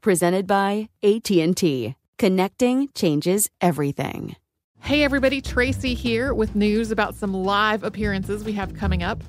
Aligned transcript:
presented 0.00 0.46
by 0.46 0.88
AT&T. 1.02 1.94
Connecting 2.18 2.88
changes 2.94 3.48
everything. 3.60 4.36
Hey 4.80 5.04
everybody, 5.04 5.40
Tracy 5.40 5.94
here 5.94 6.34
with 6.34 6.56
news 6.56 6.90
about 6.90 7.14
some 7.14 7.32
live 7.32 7.84
appearances 7.84 8.42
we 8.42 8.52
have 8.54 8.74
coming 8.74 9.02
up. 9.02 9.22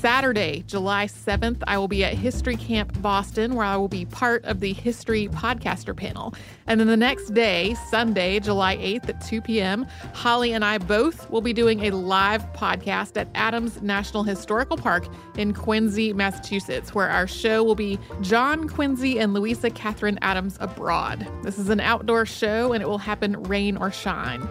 Saturday, 0.00 0.62
July 0.68 1.06
7th, 1.06 1.60
I 1.66 1.76
will 1.76 1.88
be 1.88 2.04
at 2.04 2.14
History 2.14 2.56
Camp 2.56 3.02
Boston, 3.02 3.56
where 3.56 3.66
I 3.66 3.76
will 3.76 3.88
be 3.88 4.04
part 4.04 4.44
of 4.44 4.60
the 4.60 4.72
History 4.72 5.26
Podcaster 5.26 5.96
panel. 5.96 6.34
And 6.68 6.78
then 6.78 6.86
the 6.86 6.96
next 6.96 7.34
day, 7.34 7.74
Sunday, 7.90 8.38
July 8.38 8.76
8th 8.76 9.08
at 9.08 9.20
2 9.26 9.40
p.m., 9.40 9.88
Holly 10.14 10.52
and 10.52 10.64
I 10.64 10.78
both 10.78 11.28
will 11.30 11.40
be 11.40 11.52
doing 11.52 11.86
a 11.86 11.90
live 11.90 12.44
podcast 12.52 13.16
at 13.16 13.28
Adams 13.34 13.82
National 13.82 14.22
Historical 14.22 14.76
Park 14.76 15.08
in 15.36 15.52
Quincy, 15.52 16.12
Massachusetts, 16.12 16.94
where 16.94 17.08
our 17.08 17.26
show 17.26 17.64
will 17.64 17.74
be 17.74 17.98
John 18.20 18.68
Quincy 18.68 19.18
and 19.18 19.34
Louisa 19.34 19.68
Catherine 19.68 20.18
Adams 20.22 20.56
Abroad. 20.60 21.26
This 21.42 21.58
is 21.58 21.70
an 21.70 21.80
outdoor 21.80 22.24
show 22.24 22.72
and 22.72 22.82
it 22.84 22.86
will 22.86 22.98
happen 22.98 23.42
rain 23.44 23.76
or 23.76 23.90
shine. 23.90 24.48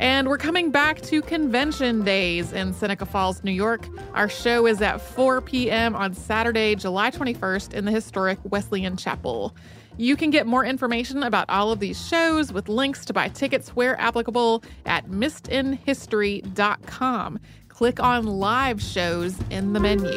And 0.00 0.28
we're 0.28 0.38
coming 0.38 0.70
back 0.70 1.02
to 1.02 1.20
convention 1.20 2.04
days 2.04 2.54
in 2.54 2.72
Seneca 2.72 3.04
Falls, 3.04 3.44
New 3.44 3.52
York. 3.52 3.86
Our 4.14 4.30
show 4.30 4.66
is 4.66 4.80
at 4.80 4.98
4 4.98 5.42
p.m. 5.42 5.94
on 5.94 6.14
Saturday, 6.14 6.74
July 6.74 7.10
21st 7.10 7.74
in 7.74 7.84
the 7.84 7.90
historic 7.90 8.38
Wesleyan 8.44 8.96
Chapel. 8.96 9.54
You 9.98 10.16
can 10.16 10.30
get 10.30 10.46
more 10.46 10.64
information 10.64 11.22
about 11.22 11.50
all 11.50 11.70
of 11.70 11.80
these 11.80 12.02
shows 12.08 12.50
with 12.50 12.70
links 12.70 13.04
to 13.04 13.12
buy 13.12 13.28
tickets 13.28 13.76
where 13.76 14.00
applicable 14.00 14.64
at 14.86 15.08
missedinhistory.com. 15.08 17.38
Click 17.68 18.00
on 18.00 18.24
live 18.24 18.80
shows 18.80 19.36
in 19.50 19.74
the 19.74 19.80
menu. 19.80 20.16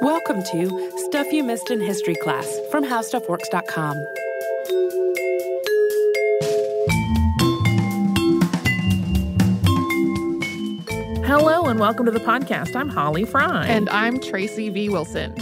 Welcome 0.00 0.42
to 0.52 0.90
Stuff 1.08 1.30
You 1.30 1.44
Missed 1.44 1.70
in 1.70 1.82
History 1.82 2.14
class 2.14 2.58
from 2.70 2.82
HowStuffWorks.com. 2.82 4.06
Hello 11.26 11.66
and 11.66 11.78
welcome 11.78 12.06
to 12.06 12.10
the 12.10 12.20
podcast. 12.20 12.74
I'm 12.74 12.88
Holly 12.88 13.26
Fry. 13.26 13.66
And 13.66 13.90
I'm 13.90 14.18
Tracy 14.20 14.70
V. 14.70 14.88
Wilson. 14.88 15.34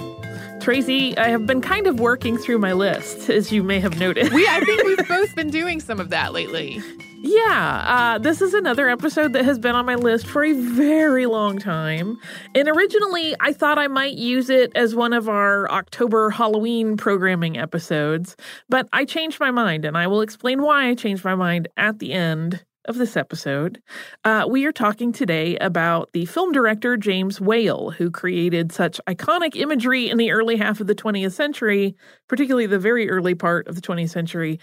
Tracy, 0.61 1.17
I 1.19 1.29
have 1.29 1.47
been 1.47 1.61
kind 1.61 1.87
of 1.87 2.01
working 2.01 2.37
through 2.37 2.59
my 2.59 2.73
list, 2.73 3.31
as 3.31 3.53
you 3.53 3.63
may 3.63 3.79
have 3.79 4.01
noticed. 4.01 4.33
We, 4.33 4.49
I 4.49 4.59
think 4.61 4.83
we've 4.83 5.09
both 5.09 5.37
been 5.37 5.51
doing 5.51 5.79
some 5.79 6.01
of 6.01 6.11
that 6.11 6.33
lately. 6.33 6.81
Yeah, 7.25 7.85
uh, 7.87 8.19
this 8.19 8.43
is 8.43 8.53
another 8.53 8.89
episode 8.89 9.33
that 9.35 9.45
has 9.45 9.57
been 9.57 9.77
on 9.77 9.87
my 9.87 9.95
list 9.95 10.27
for 10.27 10.43
a 10.43 10.55
very 10.55 11.27
long 11.27 11.57
time. 11.57 12.19
And 12.53 12.69
originally, 12.69 13.37
I 13.39 13.53
thought 13.53 13.79
I 13.79 13.87
might 13.87 14.15
use 14.15 14.51
it 14.51 14.73
as 14.75 14.97
one 14.97 15.13
of 15.13 15.29
our 15.29 15.71
October 15.71 16.31
Halloween 16.31 16.97
programming 16.97 17.57
episodes, 17.57 18.37
but 18.69 18.89
I 18.93 19.05
changed 19.05 19.39
my 19.39 19.53
mind, 19.53 19.85
and 19.85 19.97
I 19.97 20.09
will 20.09 20.21
explain 20.21 20.63
why 20.63 20.89
I 20.89 20.97
changed 20.97 21.25
my 21.25 21.37
mind 21.37 21.69
at 21.77 22.01
the 22.01 22.13
end 22.13 22.65
of 22.87 22.97
this 22.97 23.17
episode. 23.17 23.81
Uh, 24.25 24.45
we 24.49 24.65
are 24.65 24.73
talking 24.73 25.13
today 25.13 25.57
about 25.59 26.13
the 26.13 26.25
film 26.27 26.53
director 26.53 26.97
James 26.97 27.41
Whale, 27.41 27.91
who 27.91 28.11
created 28.11 28.73
such 28.73 29.01
iconic 29.09 29.57
imagery 29.57 30.11
in 30.11 30.19
the 30.19 30.33
early 30.33 30.57
half 30.57 30.81
of 30.81 30.87
the 30.87 30.95
20th 30.95 31.33
century, 31.33 31.95
particularly 32.29 32.67
the 32.67 32.79
very 32.79 33.09
early 33.09 33.35
part 33.35 33.69
of 33.69 33.75
the 33.75 33.81
20th 33.81 34.11
century, 34.11 34.59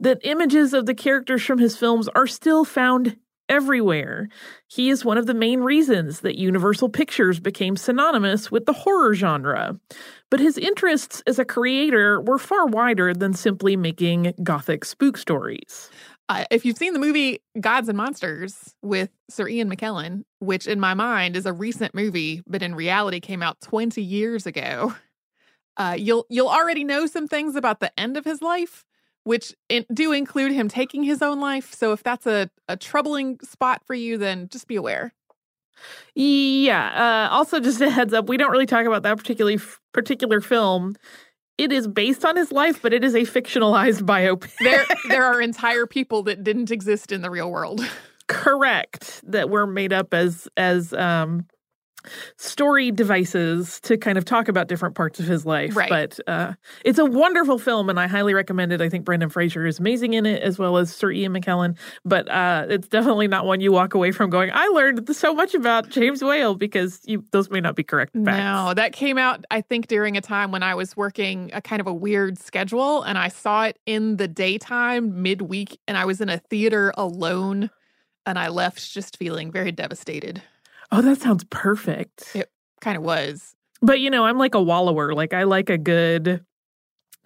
that 0.00 0.18
images 0.22 0.74
of 0.74 0.86
the 0.86 0.94
characters 0.94 1.44
from 1.44 1.58
his 1.58 1.76
films 1.76 2.08
are 2.14 2.26
still 2.26 2.64
found 2.64 3.16
everywhere. 3.50 4.28
He 4.68 4.90
is 4.90 5.04
one 5.04 5.18
of 5.18 5.26
the 5.26 5.34
main 5.34 5.60
reasons 5.60 6.20
that 6.20 6.38
Universal 6.38 6.90
Pictures 6.90 7.40
became 7.40 7.76
synonymous 7.76 8.50
with 8.50 8.64
the 8.64 8.72
horror 8.72 9.14
genre. 9.14 9.78
But 10.30 10.38
his 10.38 10.56
interests 10.56 11.20
as 11.26 11.40
a 11.40 11.44
creator 11.44 12.20
were 12.20 12.38
far 12.38 12.66
wider 12.66 13.12
than 13.12 13.34
simply 13.34 13.76
making 13.76 14.34
gothic 14.44 14.84
spook 14.84 15.18
stories 15.18 15.90
if 16.50 16.64
you've 16.64 16.76
seen 16.76 16.92
the 16.92 16.98
movie 16.98 17.40
Gods 17.60 17.88
and 17.88 17.96
Monsters 17.96 18.74
with 18.82 19.10
Sir 19.28 19.48
Ian 19.48 19.70
McKellen, 19.70 20.24
which 20.38 20.66
in 20.66 20.80
my 20.80 20.94
mind 20.94 21.36
is 21.36 21.46
a 21.46 21.52
recent 21.52 21.94
movie, 21.94 22.42
but 22.46 22.62
in 22.62 22.74
reality 22.74 23.20
came 23.20 23.42
out 23.42 23.60
20 23.60 24.02
years 24.02 24.46
ago, 24.46 24.94
uh, 25.76 25.96
you'll 25.98 26.26
you'll 26.28 26.48
already 26.48 26.84
know 26.84 27.06
some 27.06 27.26
things 27.26 27.56
about 27.56 27.80
the 27.80 27.98
end 27.98 28.16
of 28.16 28.24
his 28.24 28.42
life, 28.42 28.84
which 29.24 29.54
in, 29.68 29.86
do 29.92 30.12
include 30.12 30.52
him 30.52 30.68
taking 30.68 31.02
his 31.02 31.22
own 31.22 31.40
life. 31.40 31.74
So 31.74 31.92
if 31.92 32.02
that's 32.02 32.26
a, 32.26 32.50
a 32.68 32.76
troubling 32.76 33.38
spot 33.42 33.82
for 33.86 33.94
you, 33.94 34.18
then 34.18 34.48
just 34.48 34.66
be 34.66 34.76
aware. 34.76 35.14
Yeah. 36.14 37.28
Uh, 37.30 37.34
also, 37.34 37.60
just 37.60 37.80
a 37.80 37.90
heads 37.90 38.12
up, 38.12 38.28
we 38.28 38.36
don't 38.36 38.50
really 38.50 38.66
talk 38.66 38.86
about 38.86 39.02
that 39.04 39.16
particularly 39.16 39.58
particular 39.92 40.40
film 40.40 40.96
it 41.60 41.72
is 41.72 41.86
based 41.86 42.24
on 42.24 42.36
his 42.36 42.50
life, 42.50 42.80
but 42.80 42.94
it 42.94 43.04
is 43.04 43.14
a 43.14 43.20
fictionalized 43.20 44.00
biopic. 44.02 44.50
there, 44.60 44.86
there 45.08 45.24
are 45.24 45.42
entire 45.42 45.86
people 45.86 46.22
that 46.22 46.42
didn't 46.42 46.70
exist 46.70 47.12
in 47.12 47.20
the 47.20 47.28
real 47.28 47.50
world. 47.50 47.86
Correct. 48.28 49.20
That 49.24 49.50
were 49.50 49.66
made 49.66 49.92
up 49.92 50.14
as 50.14 50.48
as 50.56 50.94
um 50.94 51.46
story 52.36 52.90
devices 52.90 53.80
to 53.80 53.96
kind 53.96 54.18
of 54.18 54.24
talk 54.24 54.48
about 54.48 54.68
different 54.68 54.94
parts 54.94 55.20
of 55.20 55.26
his 55.26 55.44
life. 55.44 55.76
Right. 55.76 55.88
But 55.88 56.20
uh, 56.26 56.54
it's 56.84 56.98
a 56.98 57.04
wonderful 57.04 57.58
film, 57.58 57.88
and 57.88 57.98
I 57.98 58.06
highly 58.06 58.34
recommend 58.34 58.72
it. 58.72 58.80
I 58.80 58.88
think 58.88 59.04
Brendan 59.04 59.30
Fraser 59.30 59.66
is 59.66 59.78
amazing 59.78 60.14
in 60.14 60.26
it, 60.26 60.42
as 60.42 60.58
well 60.58 60.76
as 60.76 60.94
Sir 60.94 61.10
Ian 61.10 61.32
McKellen. 61.32 61.76
But 62.04 62.28
uh, 62.30 62.66
it's 62.68 62.88
definitely 62.88 63.28
not 63.28 63.46
one 63.46 63.60
you 63.60 63.72
walk 63.72 63.94
away 63.94 64.12
from 64.12 64.30
going, 64.30 64.50
I 64.52 64.66
learned 64.68 65.14
so 65.14 65.34
much 65.34 65.54
about 65.54 65.88
James 65.90 66.22
Whale, 66.22 66.54
because 66.54 67.00
you, 67.04 67.24
those 67.32 67.50
may 67.50 67.60
not 67.60 67.76
be 67.76 67.82
correct 67.82 68.14
facts. 68.14 68.38
No, 68.38 68.74
that 68.74 68.92
came 68.92 69.18
out, 69.18 69.44
I 69.50 69.60
think, 69.60 69.86
during 69.86 70.16
a 70.16 70.20
time 70.20 70.52
when 70.52 70.62
I 70.62 70.74
was 70.74 70.96
working 70.96 71.50
a 71.52 71.60
kind 71.60 71.80
of 71.80 71.86
a 71.86 71.94
weird 71.94 72.38
schedule 72.38 73.02
and 73.02 73.18
I 73.18 73.28
saw 73.28 73.64
it 73.64 73.78
in 73.86 74.16
the 74.16 74.28
daytime 74.28 75.22
midweek 75.22 75.78
and 75.86 75.96
I 75.96 76.04
was 76.04 76.20
in 76.20 76.28
a 76.28 76.38
theater 76.38 76.92
alone 76.96 77.70
and 78.26 78.38
I 78.38 78.48
left 78.48 78.92
just 78.92 79.16
feeling 79.16 79.50
very 79.50 79.72
devastated. 79.72 80.42
Oh, 80.92 81.02
that 81.02 81.20
sounds 81.20 81.44
perfect. 81.44 82.34
It 82.34 82.50
kind 82.80 82.96
of 82.96 83.02
was. 83.02 83.54
But, 83.82 84.00
you 84.00 84.10
know, 84.10 84.26
I'm 84.26 84.38
like 84.38 84.54
a 84.54 84.62
wallower. 84.62 85.14
Like, 85.14 85.32
I 85.32 85.44
like 85.44 85.70
a 85.70 85.78
good 85.78 86.44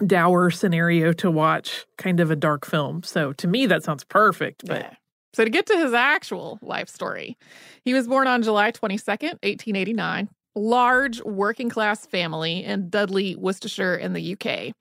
dour 0.05 0.51
scenario 0.51 1.13
to 1.15 1.31
watch, 1.31 1.87
kind 1.99 2.21
of 2.21 2.31
a 2.31 2.37
dark 2.37 2.67
film. 2.67 3.03
So 3.03 3.33
to 3.35 3.47
me, 3.47 3.67
that 3.67 3.83
sounds 3.85 4.05
perfect. 4.05 4.67
But 4.67 4.83
Yeah. 4.83 4.95
So 5.35 5.45
to 5.45 5.51
get 5.51 5.67
to 5.67 5.77
his 5.77 5.93
actual 5.93 6.59
life 6.63 6.89
story, 6.89 7.37
he 7.85 7.93
was 7.93 8.07
born 8.07 8.29
on 8.29 8.43
July 8.43 8.71
22nd, 8.71 9.35
1889. 9.43 10.29
Large 10.55 11.21
working 11.23 11.69
class 11.69 12.07
family 12.07 12.65
in 12.65 12.89
Dudley, 12.89 13.35
Worcestershire 13.35 13.97
in 13.97 14.13
the 14.13 14.37
UK. 14.37 14.73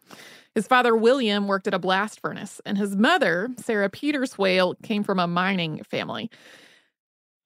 His 0.53 0.67
father, 0.67 0.95
William, 0.95 1.47
worked 1.47 1.65
at 1.67 1.73
a 1.73 1.79
blast 1.79 2.19
furnace, 2.19 2.61
and 2.63 2.77
his 2.77 2.95
mother, 2.95 3.49
Sarah 3.57 3.89
Peters 3.89 4.37
Whale, 4.37 4.75
came 4.83 5.03
from 5.03 5.17
a 5.19 5.25
mining 5.25 5.81
family. 5.89 6.29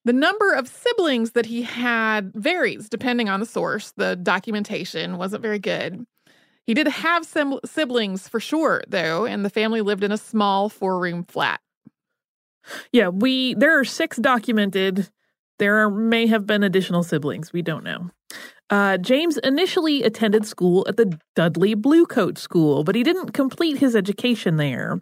The 0.07 0.13
number 0.13 0.53
of 0.53 0.69
siblings 0.69 1.31
that 1.31 1.47
he 1.47 1.63
had 1.63 2.31
varies 2.33 2.87
depending 2.87 3.27
on 3.27 3.41
the 3.41 3.45
source. 3.45 3.91
The 3.97 4.15
documentation 4.15 5.17
wasn't 5.17 5.41
very 5.41 5.59
good. 5.59 6.05
He 6.65 6.73
did 6.73 6.87
have 6.87 7.25
sim- 7.25 7.59
siblings 7.65 8.25
for 8.25 8.39
sure, 8.39 8.83
though, 8.87 9.25
and 9.25 9.43
the 9.43 9.49
family 9.49 9.81
lived 9.81 10.05
in 10.05 10.13
a 10.13 10.17
small 10.17 10.69
four 10.69 10.97
room 10.97 11.25
flat. 11.25 11.59
yeah, 12.93 13.09
we, 13.09 13.53
there 13.55 13.77
are 13.77 13.83
six 13.83 14.15
documented. 14.15 15.09
There 15.59 15.89
may 15.89 16.25
have 16.27 16.45
been 16.45 16.63
additional 16.63 17.03
siblings. 17.03 17.51
We 17.51 17.61
don't 17.61 17.83
know. 17.83 18.09
Uh, 18.69 18.97
James 18.97 19.37
initially 19.37 20.03
attended 20.03 20.45
school 20.45 20.85
at 20.89 20.97
the 20.97 21.17
Dudley 21.35 21.73
Bluecoat 21.73 22.37
School, 22.37 22.83
but 22.83 22.95
he 22.95 23.03
didn't 23.03 23.31
complete 23.31 23.77
his 23.77 23.95
education 23.95 24.57
there. 24.57 24.99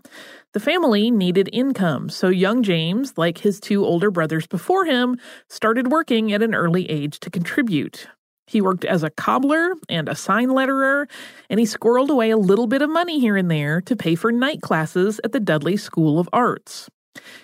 The 0.54 0.60
family 0.60 1.10
needed 1.10 1.50
income, 1.52 2.10
so 2.10 2.28
young 2.28 2.62
James, 2.62 3.18
like 3.18 3.40
his 3.40 3.60
two 3.60 3.84
older 3.84 4.12
brothers 4.12 4.46
before 4.46 4.86
him, 4.86 5.18
started 5.50 5.92
working 5.92 6.32
at 6.32 6.44
an 6.44 6.54
early 6.54 6.88
age 6.90 7.20
to 7.22 7.32
contribute. 7.32 8.08
He 8.46 8.62
worked 8.62 8.86
as 8.86 9.02
a 9.02 9.10
cobbler 9.10 9.74
and 9.90 10.08
a 10.08 10.16
sign 10.16 10.50
letterer, 10.50 11.10
and 11.50 11.60
he 11.60 11.66
squirreled 11.66 12.10
away 12.10 12.30
a 12.30 12.38
little 12.38 12.68
bit 12.68 12.84
of 12.84 12.92
money 12.92 13.20
here 13.20 13.36
and 13.36 13.50
there 13.50 13.82
to 13.82 13.96
pay 13.96 14.14
for 14.14 14.32
night 14.32 14.62
classes 14.62 15.20
at 15.24 15.32
the 15.32 15.40
Dudley 15.40 15.78
School 15.78 16.20
of 16.20 16.30
Arts. 16.32 16.88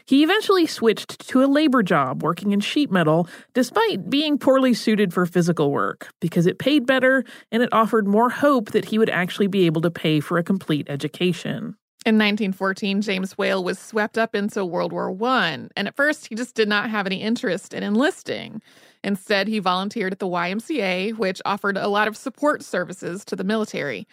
He 0.06 0.23
eventually 0.23 0.65
switched 0.65 1.27
to 1.29 1.44
a 1.44 1.45
labor 1.45 1.83
job 1.83 2.23
working 2.23 2.51
in 2.51 2.59
sheet 2.59 2.91
metal, 2.91 3.27
despite 3.53 4.09
being 4.09 4.38
poorly 4.38 4.73
suited 4.73 5.13
for 5.13 5.25
physical 5.25 5.71
work, 5.71 6.09
because 6.19 6.45
it 6.45 6.59
paid 6.59 6.85
better 6.85 7.23
and 7.51 7.63
it 7.63 7.69
offered 7.71 8.07
more 8.07 8.29
hope 8.29 8.71
that 8.71 8.85
he 8.85 9.00
would 9.00 9.09
actually 9.09 9.47
be 9.47 9.65
able 9.65 9.81
to 9.81 9.91
pay 9.91 10.19
for 10.19 10.38
a 10.38 10.44
complete 10.44 10.88
education. 10.89 11.75
In 12.03 12.15
1914, 12.15 13.03
James 13.03 13.38
Whale 13.38 13.63
was 13.63 13.77
swept 13.77 14.18
up 14.18 14.33
into 14.33 14.65
World 14.65 14.91
War 14.91 15.15
I, 15.21 15.68
and 15.75 15.88
at 15.88 15.95
first 15.95 16.27
he 16.27 16.35
just 16.35 16.56
did 16.56 16.68
not 16.68 16.89
have 16.89 17.06
any 17.06 17.21
interest 17.21 17.75
in 17.75 17.83
enlisting. 17.83 18.59
Instead, 19.03 19.47
he 19.47 19.59
volunteered 19.59 20.12
at 20.12 20.18
the 20.18 20.27
YMCA, 20.27 21.15
which 21.18 21.41
offered 21.45 21.77
a 21.77 21.88
lot 21.88 22.07
of 22.07 22.18
support 22.18 22.63
services 22.63 23.23
to 23.25 23.35
the 23.35 23.44
military. 23.44 24.07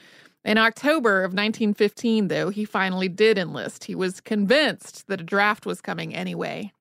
In 0.49 0.57
October 0.57 1.19
of 1.25 1.33
1915, 1.33 2.29
though, 2.29 2.49
he 2.49 2.65
finally 2.65 3.11
did 3.11 3.37
enlist. 3.37 3.85
He 3.85 3.95
was 3.95 4.23
convinced 4.23 5.07
that 5.09 5.21
a 5.21 5.25
draft 5.25 5.67
was 5.67 5.83
coming 5.83 6.15
anyway. 6.15 6.73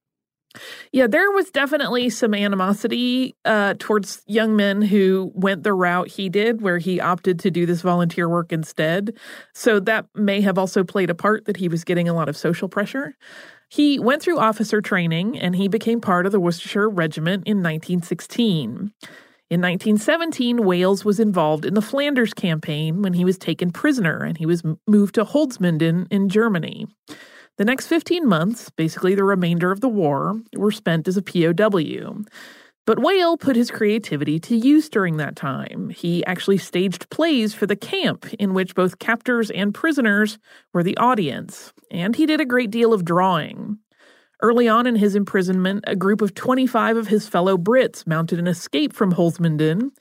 Yeah, 0.93 1.07
there 1.07 1.29
was 1.31 1.51
definitely 1.51 2.09
some 2.09 2.33
animosity 2.33 3.35
uh, 3.43 3.73
towards 3.77 4.21
young 4.25 4.55
men 4.55 4.81
who 4.81 5.33
went 5.35 5.63
the 5.63 5.73
route 5.73 6.07
he 6.07 6.29
did, 6.29 6.61
where 6.61 6.77
he 6.77 7.01
opted 7.01 7.39
to 7.39 7.51
do 7.51 7.65
this 7.65 7.81
volunteer 7.81 8.29
work 8.29 8.53
instead. 8.53 9.17
So 9.53 9.81
that 9.81 10.05
may 10.15 10.39
have 10.39 10.57
also 10.57 10.85
played 10.85 11.09
a 11.09 11.15
part 11.15 11.43
that 11.43 11.57
he 11.57 11.67
was 11.67 11.83
getting 11.83 12.07
a 12.07 12.13
lot 12.13 12.29
of 12.29 12.37
social 12.37 12.69
pressure. 12.69 13.17
He 13.67 13.99
went 13.99 14.21
through 14.21 14.39
officer 14.39 14.79
training 14.79 15.37
and 15.37 15.57
he 15.57 15.67
became 15.67 15.99
part 15.99 16.25
of 16.25 16.31
the 16.31 16.39
Worcestershire 16.39 16.89
Regiment 16.89 17.45
in 17.45 17.57
1916. 17.57 18.93
In 19.49 19.61
1917, 19.61 20.65
Wales 20.65 21.05
was 21.05 21.21
involved 21.21 21.63
in 21.63 21.73
the 21.73 21.81
Flanders 21.81 22.33
campaign 22.33 23.01
when 23.01 23.13
he 23.13 23.23
was 23.23 23.37
taken 23.37 23.71
prisoner 23.71 24.23
and 24.23 24.37
he 24.37 24.45
was 24.45 24.61
moved 24.85 25.15
to 25.15 25.23
Holzminden 25.23 26.05
in 26.11 26.27
Germany. 26.27 26.85
The 27.57 27.63
next 27.63 27.87
15 27.87 28.27
months, 28.27 28.69
basically 28.69 29.15
the 29.15 29.23
remainder 29.23 29.71
of 29.71 29.79
the 29.79 29.87
war, 29.87 30.41
were 30.57 30.71
spent 30.71 31.07
as 31.07 31.15
a 31.15 31.21
POW. 31.21 32.25
But 32.85 32.99
Whale 32.99 33.37
put 33.37 33.55
his 33.55 33.71
creativity 33.71 34.37
to 34.41 34.55
use 34.55 34.89
during 34.89 35.15
that 35.17 35.37
time. 35.37 35.91
He 35.91 36.25
actually 36.25 36.57
staged 36.57 37.09
plays 37.09 37.53
for 37.53 37.65
the 37.65 37.75
camp 37.75 38.25
in 38.39 38.53
which 38.53 38.75
both 38.75 38.99
captors 38.99 39.49
and 39.49 39.73
prisoners 39.73 40.39
were 40.73 40.83
the 40.83 40.97
audience, 40.97 41.71
and 41.89 42.17
he 42.17 42.25
did 42.25 42.41
a 42.41 42.45
great 42.45 42.69
deal 42.69 42.93
of 42.93 43.05
drawing. 43.05 43.79
Early 44.41 44.67
on 44.67 44.85
in 44.85 44.95
his 44.95 45.15
imprisonment, 45.15 45.83
a 45.87 45.95
group 45.95 46.21
of 46.21 46.35
25 46.35 46.97
of 46.97 47.07
his 47.07 47.27
fellow 47.27 47.57
Brits 47.57 48.05
mounted 48.05 48.37
an 48.37 48.47
escape 48.47 48.93
from 48.93 49.13
Holzminden, 49.13 49.91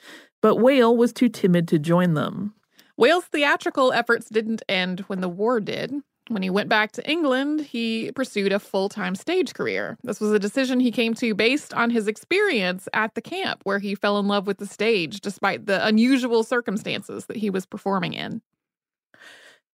but 0.43 0.57
Whale 0.57 0.95
was 0.95 1.13
too 1.13 1.31
timid 1.31 1.67
to 1.69 1.79
join 1.79 2.15
them. 2.15 2.55
Whale's 2.99 3.25
theatrical 3.25 3.93
efforts 3.93 4.29
didn't 4.29 4.63
end 4.69 5.01
when 5.01 5.21
the 5.21 5.29
war 5.29 5.59
did. 5.61 5.95
When 6.29 6.43
he 6.43 6.51
went 6.51 6.69
back 6.69 6.93
to 6.93 7.09
England, 7.09 7.61
he 7.61 8.11
pursued 8.13 8.53
a 8.53 8.59
full 8.59 8.89
time 8.89 9.15
stage 9.15 9.55
career. 9.55 9.97
This 10.03 10.21
was 10.21 10.33
a 10.33 10.39
decision 10.39 10.81
he 10.81 10.91
came 10.91 11.15
to 11.15 11.35
based 11.35 11.73
on 11.73 11.91
his 11.91 12.09
experience 12.09 12.89
at 12.93 13.15
the 13.15 13.23
camp, 13.23 13.61
where 13.63 13.79
he 13.79 13.95
fell 13.95 14.19
in 14.19 14.27
love 14.27 14.47
with 14.47 14.59
the 14.59 14.67
stage 14.67 15.21
despite 15.21 15.67
the 15.67 15.87
unusual 15.87 16.43
circumstances 16.43 17.27
that 17.27 17.37
he 17.37 17.49
was 17.49 17.65
performing 17.65 18.13
in. 18.13 18.43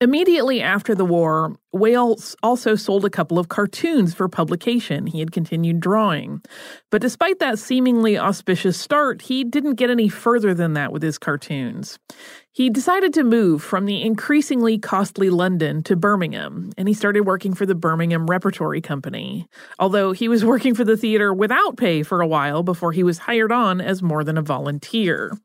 Immediately 0.02 0.64
after 0.64 0.96
the 0.96 1.06
war, 1.06 1.56
Wales 1.72 2.36
also 2.42 2.74
sold 2.74 3.06
a 3.06 3.10
couple 3.12 3.38
of 3.38 3.50
cartoons 3.50 4.16
for 4.16 4.28
publication. 4.28 5.06
He 5.06 5.20
had 5.20 5.32
continued 5.32 5.80
drawing. 5.80 6.42
But 6.90 7.04
despite 7.04 7.38
that 7.38 7.60
seemingly 7.60 8.18
auspicious 8.18 8.80
start, 8.80 9.22
he 9.22 9.44
didn't 9.44 9.76
get 9.76 9.92
any 9.92 10.10
further 10.10 10.56
than 10.56 10.74
that 10.74 10.92
with 10.92 11.04
his 11.04 11.20
cartoons. 11.20 12.00
He 12.52 12.68
decided 12.72 13.14
to 13.14 13.24
move 13.24 13.62
from 13.62 13.86
the 13.86 14.02
increasingly 14.02 14.80
costly 14.80 15.30
London 15.30 15.84
to 15.84 15.96
Birmingham, 15.96 16.72
and 16.80 16.88
he 16.88 16.96
started 16.96 17.22
working 17.22 17.54
for 17.54 17.68
the 17.68 17.76
Birmingham 17.76 18.26
Repertory 18.26 18.82
Company. 18.82 19.48
Although 19.78 20.14
he 20.14 20.28
was 20.28 20.44
working 20.54 20.74
for 20.74 20.84
the 20.84 20.98
theater 20.98 21.32
without 21.32 21.78
pay 21.78 22.02
for 22.02 22.22
a 22.22 22.28
while 22.28 22.64
before 22.64 22.92
he 22.92 23.04
was 23.04 23.20
hired 23.20 23.52
on 23.52 23.80
as 23.80 24.02
more 24.02 24.24
than 24.24 24.40
a 24.40 24.42
volunteer. 24.42 25.38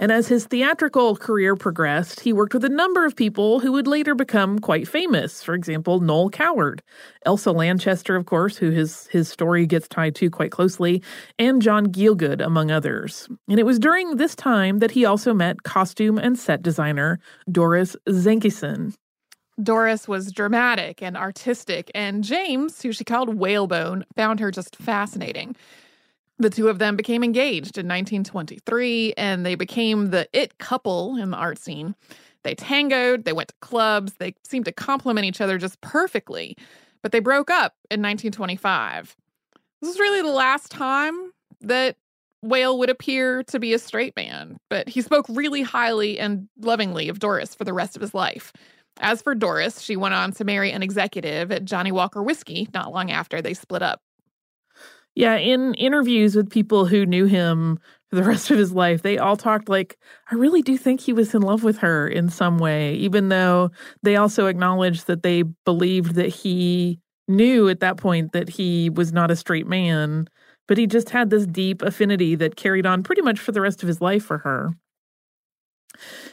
And 0.00 0.10
as 0.10 0.28
his 0.28 0.46
theatrical 0.46 1.14
career 1.14 1.54
progressed, 1.54 2.20
he 2.20 2.32
worked 2.32 2.54
with 2.54 2.64
a 2.64 2.70
number 2.70 3.04
of 3.04 3.14
people 3.14 3.60
who 3.60 3.70
would 3.72 3.86
later 3.86 4.14
become 4.14 4.58
quite 4.58 4.88
famous. 4.88 5.42
For 5.42 5.52
example, 5.54 6.00
Noel 6.00 6.30
Coward, 6.30 6.82
Elsa 7.26 7.52
Lanchester, 7.52 8.16
of 8.16 8.24
course, 8.24 8.56
who 8.56 8.70
his, 8.70 9.08
his 9.08 9.28
story 9.28 9.66
gets 9.66 9.86
tied 9.86 10.14
to 10.14 10.30
quite 10.30 10.52
closely, 10.52 11.02
and 11.38 11.60
John 11.60 11.88
Gielgud, 11.88 12.40
among 12.42 12.70
others. 12.70 13.28
And 13.46 13.60
it 13.60 13.66
was 13.66 13.78
during 13.78 14.16
this 14.16 14.34
time 14.34 14.78
that 14.78 14.92
he 14.92 15.04
also 15.04 15.34
met 15.34 15.64
costume 15.64 16.16
and 16.16 16.38
set 16.38 16.62
designer 16.62 17.20
Doris 17.52 17.94
Zinkeisen. 18.08 18.94
Doris 19.62 20.08
was 20.08 20.32
dramatic 20.32 21.02
and 21.02 21.14
artistic, 21.14 21.90
and 21.94 22.24
James, 22.24 22.80
who 22.80 22.92
she 22.92 23.04
called 23.04 23.34
Whalebone, 23.34 24.06
found 24.16 24.40
her 24.40 24.50
just 24.50 24.76
fascinating. 24.76 25.54
The 26.40 26.48
two 26.48 26.68
of 26.68 26.78
them 26.78 26.96
became 26.96 27.22
engaged 27.22 27.76
in 27.76 27.86
1923, 27.86 29.12
and 29.18 29.44
they 29.44 29.54
became 29.56 30.06
the 30.06 30.26
it 30.32 30.56
couple 30.56 31.16
in 31.16 31.30
the 31.30 31.36
art 31.36 31.58
scene. 31.58 31.94
They 32.44 32.54
tangoed, 32.54 33.26
they 33.26 33.34
went 33.34 33.50
to 33.50 33.54
clubs, 33.60 34.14
they 34.14 34.34
seemed 34.42 34.64
to 34.64 34.72
complement 34.72 35.26
each 35.26 35.42
other 35.42 35.58
just 35.58 35.78
perfectly. 35.82 36.56
But 37.02 37.12
they 37.12 37.20
broke 37.20 37.50
up 37.50 37.74
in 37.90 38.00
1925. 38.00 39.14
This 39.82 39.88
was 39.88 40.00
really 40.00 40.22
the 40.22 40.28
last 40.28 40.70
time 40.70 41.32
that 41.60 41.96
Whale 42.40 42.78
would 42.78 42.88
appear 42.88 43.42
to 43.42 43.58
be 43.58 43.74
a 43.74 43.78
straight 43.78 44.16
man, 44.16 44.56
but 44.70 44.88
he 44.88 45.02
spoke 45.02 45.26
really 45.28 45.60
highly 45.60 46.18
and 46.18 46.48
lovingly 46.58 47.10
of 47.10 47.18
Doris 47.18 47.54
for 47.54 47.64
the 47.64 47.74
rest 47.74 47.96
of 47.96 48.00
his 48.00 48.14
life. 48.14 48.54
As 48.98 49.20
for 49.20 49.34
Doris, 49.34 49.82
she 49.82 49.94
went 49.94 50.14
on 50.14 50.32
to 50.32 50.44
marry 50.44 50.72
an 50.72 50.82
executive 50.82 51.52
at 51.52 51.66
Johnnie 51.66 51.92
Walker 51.92 52.22
Whiskey 52.22 52.66
not 52.72 52.92
long 52.94 53.10
after 53.10 53.42
they 53.42 53.52
split 53.52 53.82
up. 53.82 54.00
Yeah, 55.20 55.36
in 55.36 55.74
interviews 55.74 56.34
with 56.34 56.48
people 56.48 56.86
who 56.86 57.04
knew 57.04 57.26
him 57.26 57.78
for 58.08 58.16
the 58.16 58.22
rest 58.30 58.50
of 58.50 58.56
his 58.56 58.72
life, 58.72 59.02
they 59.02 59.18
all 59.18 59.36
talked 59.36 59.68
like, 59.68 59.98
I 60.30 60.34
really 60.34 60.62
do 60.62 60.78
think 60.78 60.98
he 60.98 61.12
was 61.12 61.34
in 61.34 61.42
love 61.42 61.62
with 61.62 61.76
her 61.80 62.08
in 62.08 62.30
some 62.30 62.56
way, 62.56 62.94
even 62.94 63.28
though 63.28 63.70
they 64.02 64.16
also 64.16 64.46
acknowledged 64.46 65.08
that 65.08 65.22
they 65.22 65.42
believed 65.66 66.14
that 66.14 66.28
he 66.28 67.00
knew 67.28 67.68
at 67.68 67.80
that 67.80 67.98
point 67.98 68.32
that 68.32 68.48
he 68.48 68.88
was 68.88 69.12
not 69.12 69.30
a 69.30 69.36
straight 69.36 69.66
man, 69.66 70.26
but 70.66 70.78
he 70.78 70.86
just 70.86 71.10
had 71.10 71.28
this 71.28 71.44
deep 71.44 71.82
affinity 71.82 72.34
that 72.36 72.56
carried 72.56 72.86
on 72.86 73.02
pretty 73.02 73.20
much 73.20 73.38
for 73.38 73.52
the 73.52 73.60
rest 73.60 73.82
of 73.82 73.88
his 73.88 74.00
life 74.00 74.24
for 74.24 74.38
her. 74.38 74.70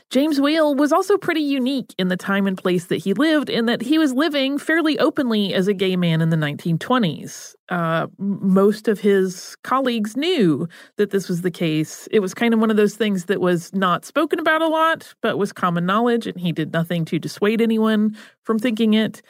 James 0.10 0.40
Whale 0.40 0.76
was 0.76 0.94
also 0.94 1.18
pretty 1.18 1.42
unique 1.42 1.94
in 1.98 2.08
the 2.08 2.18
time 2.18 2.48
and 2.48 2.58
place 2.58 2.86
that 2.86 2.98
he 2.98 3.14
lived, 3.14 3.50
in 3.50 3.66
that 3.66 3.82
he 3.82 3.98
was 3.98 4.14
living 4.14 4.58
fairly 4.58 4.98
openly 5.00 5.54
as 5.54 5.68
a 5.68 5.74
gay 5.74 5.96
man 5.96 6.22
in 6.22 6.30
the 6.30 6.38
1920s. 6.38 7.56
Uh, 7.70 8.08
most 8.18 8.88
of 8.88 9.00
his 9.00 9.58
colleagues 9.64 10.16
knew 10.16 10.68
that 10.96 11.12
this 11.12 11.28
was 11.28 11.42
the 11.42 11.52
case. 11.52 12.08
It 12.12 12.20
was 12.20 12.34
kind 12.34 12.54
of 12.54 12.60
one 12.60 12.72
of 12.72 12.78
those 12.78 12.96
things 12.96 13.26
that 13.26 13.42
was 13.42 13.74
not 13.74 14.06
spoken 14.06 14.40
about 14.40 14.62
a 14.62 14.68
lot, 14.68 15.14
but 15.22 15.38
was 15.38 15.52
common 15.52 15.86
knowledge, 15.86 16.28
and 16.28 16.40
he 16.40 16.52
did 16.52 16.72
nothing 16.72 17.04
to 17.06 17.20
dissuade 17.20 17.62
anyone 17.62 18.16
from 18.44 18.60
thinking 18.60 18.94
it. 18.94 19.22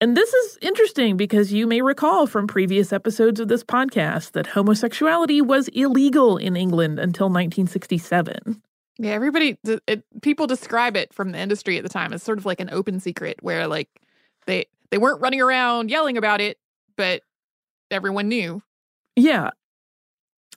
And 0.00 0.16
this 0.16 0.32
is 0.32 0.58
interesting 0.62 1.16
because 1.16 1.52
you 1.52 1.66
may 1.66 1.82
recall 1.82 2.28
from 2.28 2.46
previous 2.46 2.92
episodes 2.92 3.40
of 3.40 3.48
this 3.48 3.64
podcast 3.64 4.32
that 4.32 4.46
homosexuality 4.46 5.40
was 5.40 5.66
illegal 5.68 6.36
in 6.36 6.54
England 6.54 7.00
until 7.00 7.26
1967. 7.26 8.62
Yeah, 8.98 9.12
everybody, 9.12 9.56
it, 9.64 10.04
people 10.22 10.48
describe 10.48 10.96
it 10.96 11.14
from 11.14 11.30
the 11.30 11.38
industry 11.38 11.76
at 11.76 11.84
the 11.84 11.88
time 11.88 12.12
as 12.12 12.22
sort 12.22 12.38
of 12.38 12.46
like 12.46 12.58
an 12.58 12.70
open 12.70 12.98
secret 12.98 13.38
where 13.42 13.68
like 13.68 13.88
they 14.46 14.66
they 14.90 14.98
weren't 14.98 15.20
running 15.20 15.40
around 15.40 15.90
yelling 15.90 16.16
about 16.16 16.40
it, 16.40 16.58
but 16.96 17.22
everyone 17.90 18.28
knew. 18.28 18.62
Yeah. 19.14 19.50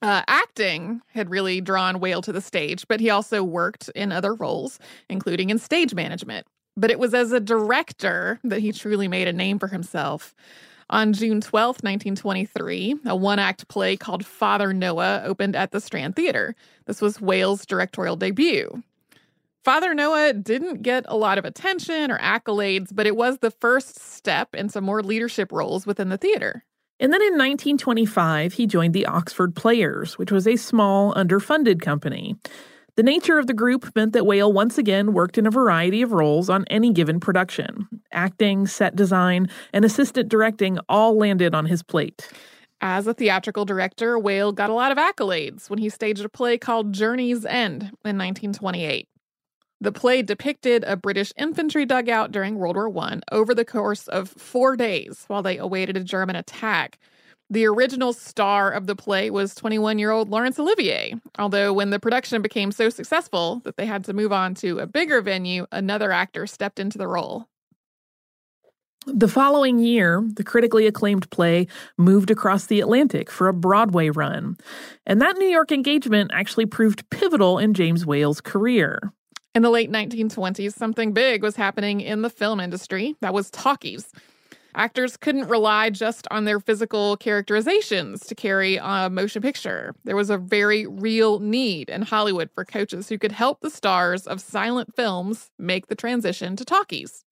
Uh, 0.02 0.24
acting 0.28 1.02
had 1.14 1.30
really 1.30 1.62
drawn 1.62 2.00
Whale 2.00 2.24
to 2.24 2.32
the 2.32 2.42
stage, 2.42 2.88
but 2.88 3.00
he 3.00 3.12
also 3.12 3.44
worked 3.44 3.90
in 3.94 4.12
other 4.12 4.34
roles, 4.34 4.80
including 5.10 5.52
in 5.52 5.60
stage 5.60 5.94
management. 5.94 6.48
But 6.76 6.90
it 6.90 6.98
was 6.98 7.14
as 7.14 7.32
a 7.32 7.40
director 7.40 8.40
that 8.44 8.62
he 8.62 8.72
truly 8.72 9.08
made 9.08 9.28
a 9.28 9.34
name 9.34 9.60
for 9.60 9.68
himself. 9.68 10.34
On 10.92 11.14
June 11.14 11.40
12, 11.40 11.78
1923, 11.84 12.96
a 13.06 13.16
one 13.16 13.40
act 13.40 13.70
play 13.70 13.96
called 13.96 14.26
Father 14.26 14.74
Noah 14.74 15.22
opened 15.24 15.56
at 15.56 15.72
the 15.72 15.80
Strand 15.80 16.18
Theatre. 16.18 16.54
This 16.86 17.00
was 17.00 17.22
Whale's 17.22 17.66
directorial 17.66 18.18
debut. 18.18 18.84
Father 19.64 19.94
Noah 19.94 20.34
didn't 20.34 20.82
get 20.82 21.06
a 21.08 21.16
lot 21.16 21.38
of 21.38 21.46
attention 21.46 22.12
or 22.12 22.18
accolades, 22.20 22.90
but 22.92 23.08
it 23.08 23.16
was 23.16 23.38
the 23.38 23.52
first 23.52 24.00
step 24.00 24.54
into 24.54 24.82
more 24.82 25.02
leadership 25.02 25.54
roles 25.54 25.88
within 25.88 26.10
the 26.10 26.18
theater. 26.18 26.66
And 27.00 27.14
then 27.14 27.22
in 27.22 27.38
1925, 27.38 28.54
he 28.54 28.68
joined 28.68 28.94
the 28.94 29.06
Oxford 29.06 29.56
Players, 29.56 30.18
which 30.18 30.32
was 30.32 30.46
a 30.46 30.58
small, 30.58 31.14
underfunded 31.14 31.80
company. 31.80 32.36
The 33.02 33.06
nature 33.06 33.40
of 33.40 33.48
the 33.48 33.56
group 33.56 33.96
meant 33.96 34.14
that 34.14 34.28
Whale 34.28 34.54
once 34.54 34.78
again 34.78 35.12
worked 35.12 35.40
in 35.40 35.48
a 35.48 35.50
variety 35.50 36.04
of 36.04 36.12
roles 36.12 36.52
on 36.52 36.66
any 36.70 36.94
given 36.94 37.20
production. 37.20 37.88
Acting, 38.12 38.68
set 38.68 38.96
design, 38.96 39.50
and 39.74 39.84
assistant 39.84 40.30
directing 40.30 40.78
all 40.88 41.18
landed 41.18 41.56
on 41.56 41.66
his 41.66 41.82
plate. 41.82 42.30
As 42.80 43.08
a 43.08 43.16
theatrical 43.16 43.66
director, 43.66 44.20
Whale 44.20 44.52
got 44.52 44.70
a 44.70 44.76
lot 44.76 44.92
of 44.92 45.00
accolades 45.00 45.68
when 45.68 45.80
he 45.80 45.90
staged 45.90 46.24
a 46.24 46.30
play 46.30 46.60
called 46.60 46.94
Journey's 46.94 47.44
End 47.44 47.86
in 48.06 48.20
1928. 48.20 49.08
The 49.80 49.92
play 49.92 50.22
depicted 50.22 50.84
a 50.84 50.96
British 50.96 51.34
infantry 51.36 51.88
dugout 51.88 52.32
during 52.32 52.60
World 52.60 52.76
War 52.76 52.96
I 53.00 53.20
over 53.32 53.56
the 53.56 53.66
course 53.66 54.08
of 54.10 54.30
four 54.30 54.76
days 54.76 55.24
while 55.26 55.42
they 55.42 55.58
awaited 55.58 55.98
a 55.98 56.04
German 56.04 56.36
attack. 56.36 57.00
The 57.52 57.66
original 57.66 58.14
star 58.14 58.72
of 58.72 58.88
the 58.88 58.96
play 58.96 59.30
was 59.30 59.54
21 59.56 60.00
year 60.00 60.12
old 60.12 60.30
Laurence 60.30 60.58
Olivier, 60.58 61.16
although 61.38 61.74
when 61.74 61.90
the 61.90 62.00
production 62.00 62.42
became 62.42 62.72
so 62.72 62.88
successful 62.88 63.60
that 63.66 63.76
they 63.76 63.86
had 63.86 64.06
to 64.06 64.14
move 64.14 64.32
on 64.32 64.56
to 64.56 64.80
a 64.80 64.88
bigger 64.88 65.20
venue, 65.20 65.68
another 65.70 66.14
actor 66.14 66.48
stepped 66.48 66.80
into 66.80 66.98
the 66.98 67.10
role. 67.10 67.50
The 69.06 69.28
following 69.28 69.80
year, 69.80 70.26
the 70.36 70.46
critically 70.46 70.88
acclaimed 70.88 71.30
play 71.30 71.68
moved 71.98 72.32
across 72.32 72.68
the 72.68 72.80
Atlantic 72.80 73.30
for 73.30 73.50
a 73.50 73.54
Broadway 73.54 74.10
run, 74.10 74.56
and 75.06 75.20
that 75.22 75.36
New 75.38 75.48
York 75.48 75.74
engagement 75.74 76.32
actually 76.34 76.68
proved 76.68 77.10
pivotal 77.10 77.58
in 77.58 77.74
James 77.74 78.06
Whale's 78.06 78.40
career. 78.40 79.12
In 79.54 79.62
the 79.62 79.70
late 79.70 79.92
1920s, 79.92 80.74
something 80.74 81.12
big 81.12 81.44
was 81.44 81.58
happening 81.58 82.00
in 82.00 82.22
the 82.22 82.30
film 82.30 82.62
industry 82.62 83.18
that 83.20 83.34
was 83.34 83.50
talkies. 83.50 84.14
Actors 84.76 85.18
couldn't 85.18 85.50
rely 85.50 85.90
just 85.90 86.28
on 86.32 86.46
their 86.46 86.60
physical 86.60 87.18
characterizations 87.18 88.22
to 88.28 88.36
carry 88.36 88.78
a 88.78 89.10
motion 89.10 89.42
picture. 89.42 89.94
There 90.06 90.16
was 90.16 90.30
a 90.30 90.38
very 90.38 90.88
real 90.88 91.40
need 91.40 91.90
in 91.90 92.04
Hollywood 92.04 92.50
for 92.54 92.64
coaches 92.64 93.10
who 93.10 93.18
could 93.18 93.34
help 93.34 93.62
the 93.62 93.70
stars 93.70 94.28
of 94.28 94.40
silent 94.40 94.96
films 94.96 95.52
make 95.60 95.88
the 95.88 95.96
transition 95.96 96.56
to 96.56 96.66
talkies. 96.66 97.26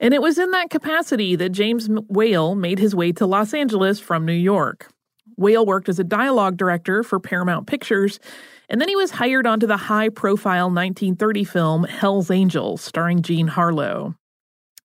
And 0.00 0.12
it 0.12 0.20
was 0.20 0.38
in 0.38 0.50
that 0.50 0.70
capacity 0.70 1.36
that 1.36 1.50
James 1.50 1.88
Whale 2.08 2.54
made 2.54 2.78
his 2.78 2.94
way 2.94 3.12
to 3.12 3.26
Los 3.26 3.54
Angeles 3.54 4.00
from 4.00 4.26
New 4.26 4.32
York. 4.32 4.88
Whale 5.36 5.64
worked 5.64 5.88
as 5.88 5.98
a 5.98 6.04
dialogue 6.04 6.56
director 6.56 7.02
for 7.02 7.18
Paramount 7.18 7.66
Pictures, 7.66 8.20
and 8.68 8.80
then 8.80 8.88
he 8.88 8.96
was 8.96 9.10
hired 9.12 9.46
onto 9.46 9.66
the 9.66 9.76
high 9.76 10.08
profile 10.08 10.66
1930 10.66 11.44
film 11.44 11.84
Hell's 11.84 12.30
Angels, 12.30 12.82
starring 12.82 13.22
Jean 13.22 13.46
Harlow. 13.46 14.14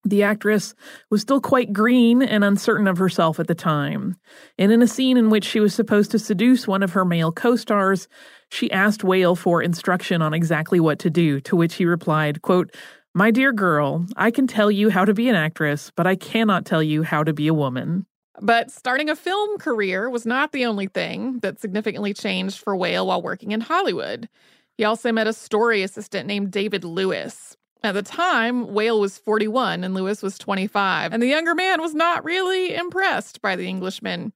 The 0.05 0.23
actress 0.23 0.73
was 1.09 1.21
still 1.21 1.41
quite 1.41 1.73
green 1.73 2.21
and 2.21 2.43
uncertain 2.43 2.87
of 2.87 2.97
herself 2.97 3.39
at 3.39 3.47
the 3.47 3.55
time, 3.55 4.15
and 4.57 4.71
in 4.71 4.81
a 4.81 4.87
scene 4.87 5.17
in 5.17 5.29
which 5.29 5.43
she 5.43 5.59
was 5.59 5.75
supposed 5.75 6.11
to 6.11 6.19
seduce 6.19 6.67
one 6.67 6.83
of 6.83 6.93
her 6.93 7.03
male 7.03 7.31
co 7.31 7.57
stars, 7.57 8.07
she 8.49 8.71
asked 8.71 9.03
Whale 9.03 9.35
for 9.35 9.61
instruction 9.61 10.21
on 10.21 10.33
exactly 10.33 10.79
what 10.79 10.99
to 10.99 11.09
do, 11.09 11.41
to 11.41 11.55
which 11.55 11.75
he 11.75 11.85
replied, 11.85 12.41
quote, 12.41 12.73
My 13.13 13.29
dear 13.29 13.51
girl, 13.51 14.05
I 14.15 14.31
can 14.31 14.47
tell 14.47 14.71
you 14.71 14.89
how 14.89 15.03
to 15.03 15.13
be 15.13 15.27
an 15.27 15.35
actress, 15.35 15.91
but 15.95 16.07
I 16.07 16.15
cannot 16.15 16.65
tell 16.65 16.81
you 16.81 17.03
how 17.03 17.23
to 17.23 17.33
be 17.33 17.47
a 17.47 17.53
woman. 17.53 18.05
But 18.41 18.71
starting 18.71 19.09
a 19.09 19.17
film 19.17 19.57
career 19.57 20.09
was 20.09 20.25
not 20.25 20.53
the 20.53 20.65
only 20.65 20.87
thing 20.87 21.39
that 21.39 21.59
significantly 21.59 22.13
changed 22.13 22.59
for 22.59 22.75
Whale 22.75 23.05
while 23.05 23.21
working 23.21 23.51
in 23.51 23.59
Hollywood. 23.59 24.29
He 24.77 24.85
also 24.85 25.11
met 25.11 25.27
a 25.27 25.33
story 25.33 25.83
assistant 25.83 26.25
named 26.25 26.51
David 26.51 26.85
Lewis, 26.85 27.57
at 27.83 27.93
the 27.93 28.01
time, 28.01 28.73
Whale 28.73 28.99
was 28.99 29.17
41 29.17 29.83
and 29.83 29.93
Lewis 29.93 30.21
was 30.21 30.37
25, 30.37 31.13
and 31.13 31.23
the 31.23 31.27
younger 31.27 31.55
man 31.55 31.81
was 31.81 31.93
not 31.93 32.25
really 32.25 32.75
impressed 32.75 33.41
by 33.41 33.55
the 33.55 33.67
Englishman. 33.67 34.33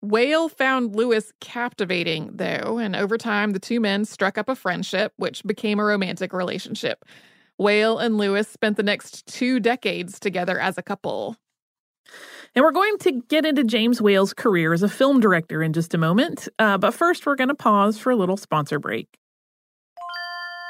Whale 0.00 0.48
found 0.48 0.94
Lewis 0.94 1.32
captivating, 1.40 2.30
though, 2.36 2.78
and 2.78 2.94
over 2.94 3.18
time 3.18 3.50
the 3.50 3.58
two 3.58 3.80
men 3.80 4.04
struck 4.04 4.38
up 4.38 4.48
a 4.48 4.54
friendship, 4.54 5.12
which 5.16 5.42
became 5.42 5.80
a 5.80 5.84
romantic 5.84 6.32
relationship. 6.32 7.04
Whale 7.56 7.98
and 7.98 8.16
Lewis 8.16 8.46
spent 8.46 8.76
the 8.76 8.84
next 8.84 9.26
two 9.26 9.58
decades 9.58 10.20
together 10.20 10.60
as 10.60 10.78
a 10.78 10.82
couple. 10.82 11.36
And 12.54 12.64
we're 12.64 12.70
going 12.70 12.96
to 12.98 13.22
get 13.28 13.44
into 13.44 13.64
James 13.64 14.00
Whale's 14.00 14.32
career 14.32 14.72
as 14.72 14.84
a 14.84 14.88
film 14.88 15.18
director 15.18 15.62
in 15.62 15.72
just 15.72 15.94
a 15.94 15.98
moment, 15.98 16.48
uh, 16.60 16.78
but 16.78 16.94
first 16.94 17.26
we're 17.26 17.34
going 17.34 17.48
to 17.48 17.54
pause 17.54 17.98
for 17.98 18.10
a 18.10 18.16
little 18.16 18.36
sponsor 18.36 18.78
break. 18.78 19.17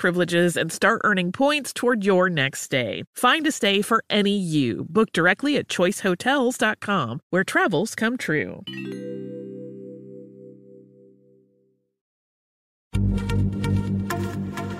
privileges 0.00 0.56
and 0.56 0.72
start 0.72 1.00
earning 1.04 1.30
points 1.30 1.72
toward 1.72 2.04
your 2.04 2.28
next 2.28 2.62
stay. 2.62 3.04
Find 3.14 3.46
a 3.46 3.52
stay 3.52 3.82
for 3.82 4.02
any 4.10 4.36
you. 4.36 4.86
Book 4.88 5.12
directly 5.12 5.56
at 5.56 5.68
choicehotels.com, 5.68 7.20
where 7.30 7.44
travels 7.44 7.94
come 7.94 8.16
true. 8.16 8.64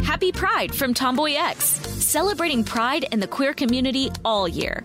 Happy 0.03 0.33
Pride 0.33 0.75
from 0.75 0.93
Tomboy 0.93 1.35
X, 1.37 1.65
celebrating 1.65 2.65
pride 2.65 3.07
and 3.13 3.23
the 3.23 3.27
queer 3.27 3.55
community 3.55 4.11
all 4.25 4.49
year. 4.49 4.85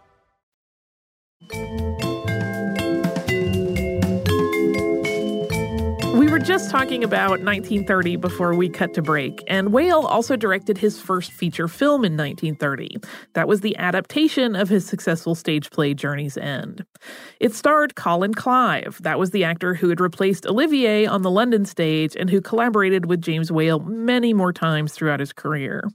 We 6.13 6.27
were 6.27 6.39
just 6.39 6.69
talking 6.69 7.03
about 7.03 7.41
1930 7.41 8.17
before 8.17 8.53
we 8.53 8.69
cut 8.69 8.93
to 8.93 9.01
break, 9.01 9.43
and 9.47 9.73
Whale 9.73 10.01
also 10.01 10.35
directed 10.35 10.77
his 10.77 10.99
first 10.99 11.31
feature 11.31 11.67
film 11.67 12.05
in 12.05 12.17
1930. 12.17 12.97
That 13.33 13.47
was 13.47 13.61
the 13.61 13.75
adaptation 13.77 14.55
of 14.55 14.69
his 14.69 14.85
successful 14.85 15.35
stage 15.35 15.71
play 15.71 15.93
Journey's 15.93 16.37
End. 16.37 16.85
It 17.39 17.55
starred 17.55 17.95
Colin 17.95 18.33
Clive. 18.33 18.99
That 19.01 19.19
was 19.19 19.31
the 19.31 19.43
actor 19.45 19.73
who 19.73 19.89
had 19.89 19.99
replaced 19.99 20.45
Olivier 20.45 21.05
on 21.05 21.21
the 21.21 21.31
London 21.31 21.65
stage 21.65 22.15
and 22.15 22.29
who 22.29 22.39
collaborated 22.39 23.05
with 23.07 23.21
James 23.21 23.51
Whale 23.51 23.79
many 23.79 24.33
more 24.33 24.53
times 24.53 24.93
throughout 24.93 25.21
his 25.21 25.33
career. 25.33 25.89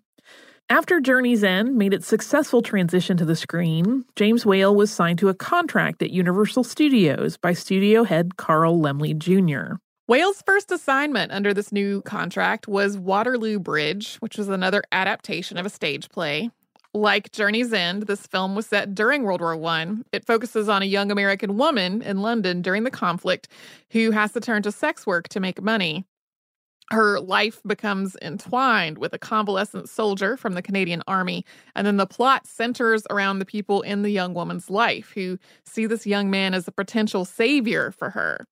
After 0.69 0.99
Journey's 0.99 1.45
End 1.45 1.77
made 1.77 1.95
its 1.95 2.09
successful 2.09 2.61
transition 2.61 3.17
to 3.19 3.25
the 3.25 3.37
screen, 3.37 4.05
James 4.17 4.45
Whale 4.45 4.75
was 4.75 4.91
signed 4.91 5.21
to 5.21 5.29
a 5.29 5.35
contract 5.35 6.03
at 6.03 6.11
Universal 6.11 6.65
Studios 6.65 7.37
by 7.37 7.53
studio 7.53 8.03
head 8.03 8.37
Carl 8.37 8.77
Laemmle 8.77 9.17
Jr. 9.17 9.77
Whale's 10.09 10.43
first 10.45 10.73
assignment 10.73 11.31
under 11.31 11.55
this 11.55 11.71
new 11.71 12.03
contract 12.03 12.67
was 12.67 12.99
Waterloo 12.99 13.61
Bridge, 13.61 14.17
which 14.17 14.37
was 14.37 14.49
another 14.49 14.83
adaptation 14.91 15.57
of 15.57 15.67
a 15.67 15.71
stage 15.71 16.09
play. 16.09 16.51
Like 16.93 17.31
Journey's 17.31 17.73
End, 17.73 18.09
this 18.09 18.27
film 18.27 18.57
was 18.57 18.67
set 18.67 18.93
during 18.93 19.23
World 19.23 19.43
War 19.43 19.55
I. 19.67 19.87
It 20.11 20.27
focuses 20.27 20.69
on 20.69 20.83
a 20.83 20.87
young 20.87 21.13
American 21.13 21.57
woman 21.57 22.03
in 22.03 22.23
London 22.23 22.61
during 22.61 22.83
the 22.83 22.91
conflict 22.91 23.47
who 23.91 24.11
has 24.11 24.33
to 24.33 24.41
turn 24.41 24.63
to 24.63 24.73
sex 24.73 25.07
work 25.07 25.29
to 25.29 25.39
make 25.39 25.63
money 25.63 26.07
her 26.91 27.21
life 27.21 27.61
becomes 27.67 28.17
entwined 28.23 28.99
with 28.99 29.13
a 29.13 29.19
convalescent 29.19 29.89
soldier 29.89 30.37
from 30.37 30.55
the 30.55 30.63
Canadian 30.63 31.03
Army. 31.07 31.45
And 31.75 31.87
then 31.87 31.97
the 31.97 32.07
plot 32.07 32.47
centers 32.47 33.03
around 33.11 33.39
the 33.39 33.45
people 33.45 33.83
in 33.83 34.03
the 34.03 34.11
young 34.11 34.35
woman's 34.35 34.71
life 34.71 35.11
who 35.15 35.39
see 35.65 35.87
this 35.87 36.07
young 36.07 36.31
man 36.31 36.55
as 36.55 36.69
a 36.69 36.73
potential 36.73 37.25
savior 37.25 37.91
for 37.91 38.11
her. 38.11 38.47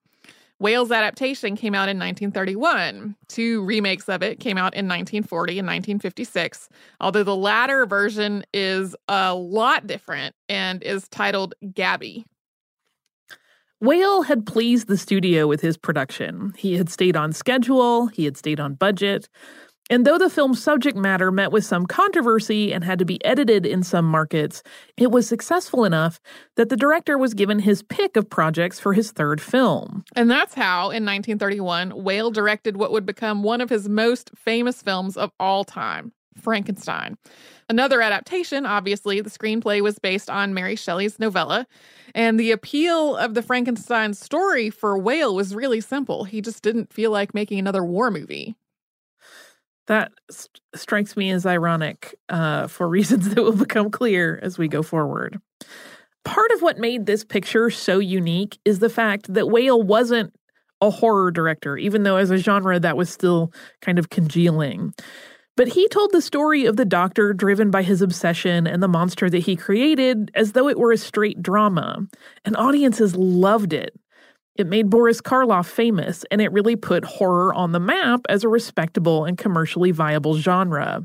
Whale's 0.61 0.93
adaptation 0.93 1.57
came 1.57 1.75
out 1.75 1.89
in 1.89 1.99
1931. 1.99 3.17
Two 3.29 3.65
remakes 3.65 4.09
of 4.09 4.23
it 4.23 4.39
came 4.39 4.57
out 4.57 4.73
in 4.75 4.87
1940 4.87 5.59
and 5.59 5.67
1956, 5.67 6.69
although 7.01 7.25
the 7.25 7.37
latter 7.37 7.87
version 7.87 8.45
is 8.55 8.95
a 9.09 9.35
lot 9.35 9.87
different 9.87 10.35
and 10.49 10.83
is 10.83 11.09
titled 11.09 11.55
Gaby. 11.75 12.25
Whale 13.85 14.23
had 14.23 14.47
pleased 14.47 14.89
the 14.89 14.97
studio 14.97 15.47
with 15.47 15.61
his 15.61 15.77
production. 15.77 16.55
He 16.57 16.79
had 16.79 16.89
stayed 16.89 17.19
on 17.19 17.35
schedule, 17.35 18.07
he 18.07 18.25
had 18.25 18.35
stayed 18.35 18.59
on 18.59 18.77
budget. 18.77 19.29
And 19.91 20.07
though 20.07 20.17
the 20.17 20.31
film's 20.31 20.63
subject 20.63 20.97
matter 20.97 21.31
met 21.31 21.53
with 21.53 21.67
some 21.67 21.85
controversy 21.85 22.73
and 22.73 22.83
had 22.83 22.99
to 23.01 23.05
be 23.05 23.23
edited 23.27 23.67
in 23.67 23.83
some 23.83 24.07
markets, 24.07 24.63
it 24.97 25.11
was 25.11 25.29
successful 25.29 25.85
enough 25.85 26.19
that 26.57 26.71
the 26.71 26.79
director 26.79 27.19
was 27.19 27.35
given 27.35 27.59
his 27.59 27.83
pick 27.83 28.17
of 28.17 28.31
projects 28.31 28.81
for 28.81 28.95
his 28.95 29.13
third 29.13 29.39
film. 29.39 30.03
And 30.17 30.31
that's 30.31 30.55
how, 30.55 30.85
in 30.85 31.05
1931, 31.05 31.91
Whale 31.91 32.31
directed 32.31 32.79
what 32.79 32.91
would 32.91 33.05
become 33.05 33.43
one 33.43 33.61
of 33.61 33.69
his 33.69 33.87
most 33.87 34.31
famous 34.35 34.81
films 34.81 35.19
of 35.19 35.31
all 35.39 35.63
time 35.63 36.13
Frankenstein. 36.37 37.17
Another 37.69 38.03
adaptation, 38.03 38.67
obviously, 38.67 39.21
the 39.21 39.31
screenplay 39.31 39.81
was 39.81 39.99
based 39.99 40.29
on 40.29 40.55
Mary 40.55 40.77
Shelley's 40.77 41.19
novella. 41.19 41.67
And 42.15 42.39
the 42.39 42.53
appeal 42.53 43.17
of 43.17 43.35
the 43.35 43.43
Frankenstein 43.43 44.15
story 44.15 44.71
for 44.71 44.99
Whale 44.99 45.35
was 45.35 45.55
really 45.55 45.81
simple. 45.81 46.25
He 46.25 46.41
just 46.41 46.63
didn't 46.63 46.93
feel 46.93 47.11
like 47.11 47.35
making 47.35 47.59
another 47.59 47.85
war 47.85 48.11
movie. 48.11 48.55
That 49.87 50.13
st- 50.31 50.61
strikes 50.75 51.17
me 51.17 51.31
as 51.31 51.47
ironic 51.47 52.15
uh, 52.29 52.69
for 52.69 52.89
reasons 52.89 53.31
that 53.31 53.43
will 53.43 53.53
become 53.53 53.91
clear 53.91 54.39
as 54.43 54.59
we 54.59 54.69
go 54.69 54.83
forward. 54.83 55.39
Part 56.25 56.51
of 56.53 56.63
what 56.63 56.79
made 56.79 57.07
this 57.07 57.25
picture 57.25 57.71
so 57.71 57.99
unique 57.99 58.59
is 58.65 58.79
the 58.79 58.89
fact 58.89 59.33
that 59.33 59.49
Whale 59.49 59.83
wasn't 59.83 60.33
a 60.81 60.91
horror 60.91 61.31
director, 61.31 61.77
even 61.77 62.03
though 62.03 62.17
as 62.17 62.31
a 62.31 62.39
genre 62.39 62.79
that 62.79 62.97
was 62.97 63.11
still 63.11 63.53
kind 63.81 63.99
of 63.99 64.11
congealing. 64.11 64.95
But 65.57 65.69
he 65.69 65.87
told 65.89 66.11
the 66.11 66.21
story 66.21 66.65
of 66.65 66.77
the 66.77 66.85
doctor 66.85 67.33
driven 67.33 67.71
by 67.71 67.83
his 67.83 68.03
obsession 68.03 68.67
and 68.67 68.83
the 68.83 68.89
monster 68.89 69.31
that 69.31 69.39
he 69.39 69.55
created 69.55 70.33
as 70.35 70.53
though 70.53 70.69
it 70.69 70.79
were 70.79 70.93
a 70.93 70.99
straight 70.99 71.43
drama, 71.43 72.07
and 72.45 72.57
audiences 72.57 73.15
loved 73.15 73.73
it. 73.73 73.95
It 74.57 74.67
made 74.67 74.91
Boris 74.91 75.21
Karloff 75.21 75.67
famous, 75.67 76.25
and 76.31 76.41
it 76.41 76.53
really 76.53 76.77
put 76.77 77.05
horror 77.05 77.53
on 77.55 77.73
the 77.73 77.81
map 77.81 78.21
as 78.29 78.45
a 78.45 78.49
respectable 78.49 79.25
and 79.25 79.37
commercially 79.37 79.91
viable 79.91 80.37
genre. 80.37 81.05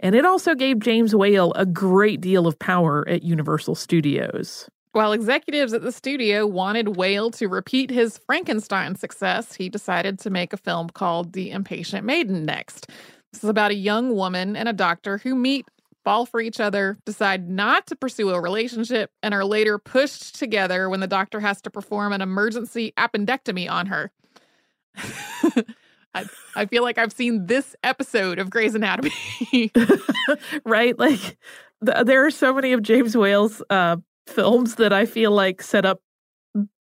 And 0.00 0.14
it 0.14 0.24
also 0.24 0.54
gave 0.54 0.78
James 0.78 1.14
Whale 1.14 1.52
a 1.54 1.66
great 1.66 2.20
deal 2.20 2.46
of 2.46 2.58
power 2.58 3.06
at 3.08 3.22
Universal 3.22 3.76
Studios. 3.76 4.68
While 4.92 5.12
executives 5.12 5.74
at 5.74 5.82
the 5.82 5.92
studio 5.92 6.46
wanted 6.46 6.96
Whale 6.96 7.30
to 7.32 7.48
repeat 7.48 7.90
his 7.90 8.16
Frankenstein 8.16 8.94
success, 8.94 9.54
he 9.54 9.68
decided 9.68 10.18
to 10.20 10.30
make 10.30 10.54
a 10.54 10.58
film 10.58 10.88
called 10.88 11.34
The 11.34 11.50
Impatient 11.50 12.06
Maiden 12.06 12.46
next. 12.46 12.88
This 13.32 13.44
is 13.44 13.50
about 13.50 13.70
a 13.70 13.74
young 13.74 14.14
woman 14.14 14.56
and 14.56 14.68
a 14.68 14.72
doctor 14.72 15.18
who 15.18 15.34
meet 15.34 15.66
fall 16.04 16.24
for 16.24 16.40
each 16.40 16.60
other, 16.60 16.96
decide 17.04 17.48
not 17.48 17.86
to 17.88 17.96
pursue 17.96 18.30
a 18.30 18.40
relationship, 18.40 19.10
and 19.24 19.34
are 19.34 19.44
later 19.44 19.76
pushed 19.76 20.38
together 20.38 20.88
when 20.88 21.00
the 21.00 21.08
doctor 21.08 21.40
has 21.40 21.60
to 21.60 21.70
perform 21.70 22.12
an 22.12 22.20
emergency 22.20 22.92
appendectomy 22.96 23.68
on 23.68 23.86
her. 23.86 24.12
I, 26.14 26.24
I 26.54 26.66
feel 26.66 26.84
like 26.84 26.96
I've 26.96 27.12
seen 27.12 27.46
this 27.46 27.74
episode 27.82 28.38
of 28.38 28.50
Grey's 28.50 28.76
Anatomy. 28.76 29.10
right? 30.64 30.96
Like, 30.96 31.36
th- 31.84 32.06
there 32.06 32.24
are 32.24 32.30
so 32.30 32.54
many 32.54 32.72
of 32.72 32.82
James 32.82 33.16
Whale's 33.16 33.60
uh, 33.68 33.96
films 34.28 34.76
that 34.76 34.92
I 34.92 35.06
feel 35.06 35.32
like 35.32 35.60
set 35.60 35.84
up 35.84 36.00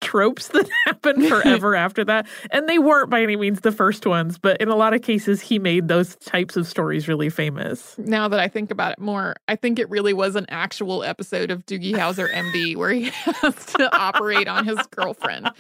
tropes 0.01 0.49
that 0.49 0.69
happen 0.87 1.27
forever 1.29 1.75
after 1.77 2.05
that. 2.05 2.27
And 2.51 2.69
they 2.69 2.79
weren't 2.79 3.11
by 3.11 3.23
any 3.23 3.37
means 3.37 3.61
the 3.61 3.73
first 3.73 4.07
ones, 4.07 4.39
but 4.39 4.61
in 4.61 4.69
a 4.69 4.77
lot 4.77 4.95
of 4.95 5.03
cases, 5.03 5.41
he 5.41 5.59
made 5.59 5.89
those 5.89 6.17
types 6.17 6.57
of 6.57 6.67
stories 6.67 7.09
really 7.09 7.31
famous. 7.31 7.97
Now 7.99 8.29
that 8.29 8.41
I 8.41 8.49
think 8.49 8.71
about 8.71 8.93
it 8.93 8.99
more, 8.99 9.37
I 9.49 9.57
think 9.57 9.79
it 9.79 9.89
really 9.89 10.13
was 10.13 10.37
an 10.37 10.47
actual 10.49 11.03
episode 11.03 11.51
of 11.51 11.65
Doogie 11.67 11.95
Howser 11.95 12.31
MD 12.33 12.77
where 12.77 12.91
he 12.91 13.05
has 13.11 13.67
to 13.67 13.97
operate 13.97 14.49
on 14.49 14.67
his 14.67 14.79
girlfriend. 14.89 15.51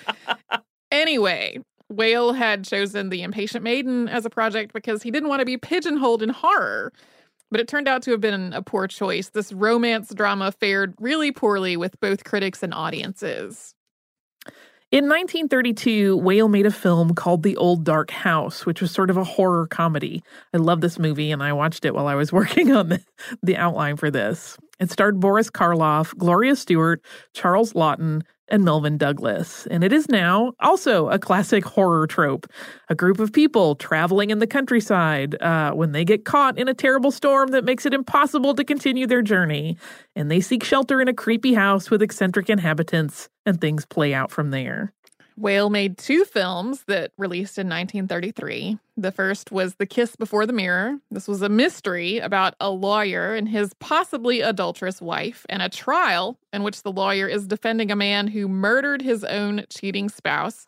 Anyway, 0.91 1.59
Whale 1.89 2.33
had 2.33 2.65
chosen 2.65 3.11
The 3.11 3.23
Impatient 3.23 3.63
Maiden 3.63 4.09
as 4.09 4.25
a 4.25 4.31
project 4.31 4.73
because 4.73 5.03
he 5.03 5.11
didn't 5.11 5.29
want 5.29 5.41
to 5.41 5.47
be 5.47 5.57
pigeonholed 5.57 6.23
in 6.23 6.31
horror. 6.31 6.93
But 7.51 7.61
it 7.61 7.69
turned 7.69 7.87
out 7.87 8.01
to 8.05 8.13
have 8.13 8.21
been 8.23 8.55
a 8.55 8.63
poor 8.63 8.87
choice. 8.87 9.29
This 9.29 9.53
romance 9.53 10.13
drama 10.15 10.53
fared 10.53 10.95
really 10.99 11.33
poorly 11.33 11.77
with 11.77 12.01
both 12.01 12.25
critics 12.25 12.63
and 12.63 12.73
audiences. 12.73 13.75
In 14.93 15.05
1932, 15.05 16.19
Whale 16.19 16.49
made 16.49 16.67
a 16.67 16.71
film 16.71 17.15
called 17.15 17.43
The 17.43 17.57
Old 17.57 17.83
Dark 17.83 18.11
House, 18.11 18.67
which 18.67 18.83
was 18.83 18.91
sort 18.91 19.09
of 19.09 19.17
a 19.17 19.25
horror 19.25 19.67
comedy. 19.67 20.23
I 20.53 20.59
love 20.59 20.83
this 20.83 20.99
movie, 20.99 21.31
and 21.31 21.43
I 21.43 21.55
watched 21.55 21.87
it 21.87 21.95
while 21.95 22.07
I 22.07 22.15
was 22.15 22.31
working 22.33 22.73
on 22.73 22.91
the, 22.91 23.03
the 23.43 23.57
outline 23.57 23.97
for 23.97 24.11
this. 24.11 24.59
It 24.79 24.91
starred 24.91 25.19
Boris 25.19 25.49
Karloff, 25.49 26.15
Gloria 26.19 26.57
Stuart, 26.57 27.03
Charles 27.33 27.73
Laughton, 27.73 28.21
and 28.53 28.65
Melvyn 28.65 28.99
Douglas. 28.99 29.67
And 29.69 29.83
it 29.83 29.93
is 29.93 30.09
now 30.11 30.53
also 30.61 31.09
a 31.09 31.19
classic 31.19 31.65
horror 31.65 32.07
trope 32.07 32.47
a 32.91 32.95
group 32.95 33.19
of 33.19 33.33
people 33.33 33.75
traveling 33.75 34.29
in 34.29 34.39
the 34.39 34.47
countryside 34.47 35.41
uh, 35.41 35.73
when 35.73 35.93
they 35.93 36.05
get 36.05 36.27
caught 36.27 36.59
in 36.59 36.69
a 36.69 36.75
terrible 36.75 37.11
storm 37.11 37.49
that 37.49 37.65
makes 37.65 37.87
it 37.87 37.95
impossible 37.95 38.55
to 38.55 38.63
continue 38.63 39.07
their 39.07 39.23
journey. 39.23 39.79
And 40.15 40.31
they 40.31 40.41
seek 40.41 40.63
shelter 40.63 41.01
in 41.01 41.09
a 41.09 41.15
creepy 41.15 41.55
house 41.55 41.91
with 41.91 42.03
eccentric 42.03 42.51
inhabitants, 42.51 43.31
and 43.47 43.59
things 43.59 43.87
play 43.87 44.13
out 44.13 44.31
from 44.31 44.51
there. 44.51 44.93
Whale 45.37 45.71
made 45.71 45.99
two 45.99 46.25
films 46.25 46.85
that 46.87 47.13
released 47.17 47.59
in 47.59 47.69
1933. 47.69 48.79
The 48.97 49.13
first 49.13 49.51
was 49.51 49.77
The 49.77 49.87
Kiss 49.87 50.17
Before 50.17 50.47
the 50.47 50.53
Mirror. 50.53 50.99
This 51.11 51.27
was 51.27 51.43
a 51.43 51.49
mystery 51.49 52.19
about 52.19 52.55
a 52.61 52.71
lawyer 52.71 53.35
and 53.35 53.49
his 53.49 53.75
possibly 53.75 54.41
adulterous 54.41 55.01
wife, 55.01 55.47
and 55.49 55.63
a 55.63 55.69
trial 55.69 56.39
in 56.53 56.63
which 56.63 56.83
the 56.83 56.93
lawyer 56.93 57.27
is 57.27 57.47
defending 57.47 57.91
a 57.91 57.97
man 57.97 58.29
who 58.29 58.49
murdered 58.49 59.03
his 59.03 59.25
own 59.25 59.65
cheating 59.71 60.09
spouse. 60.09 60.67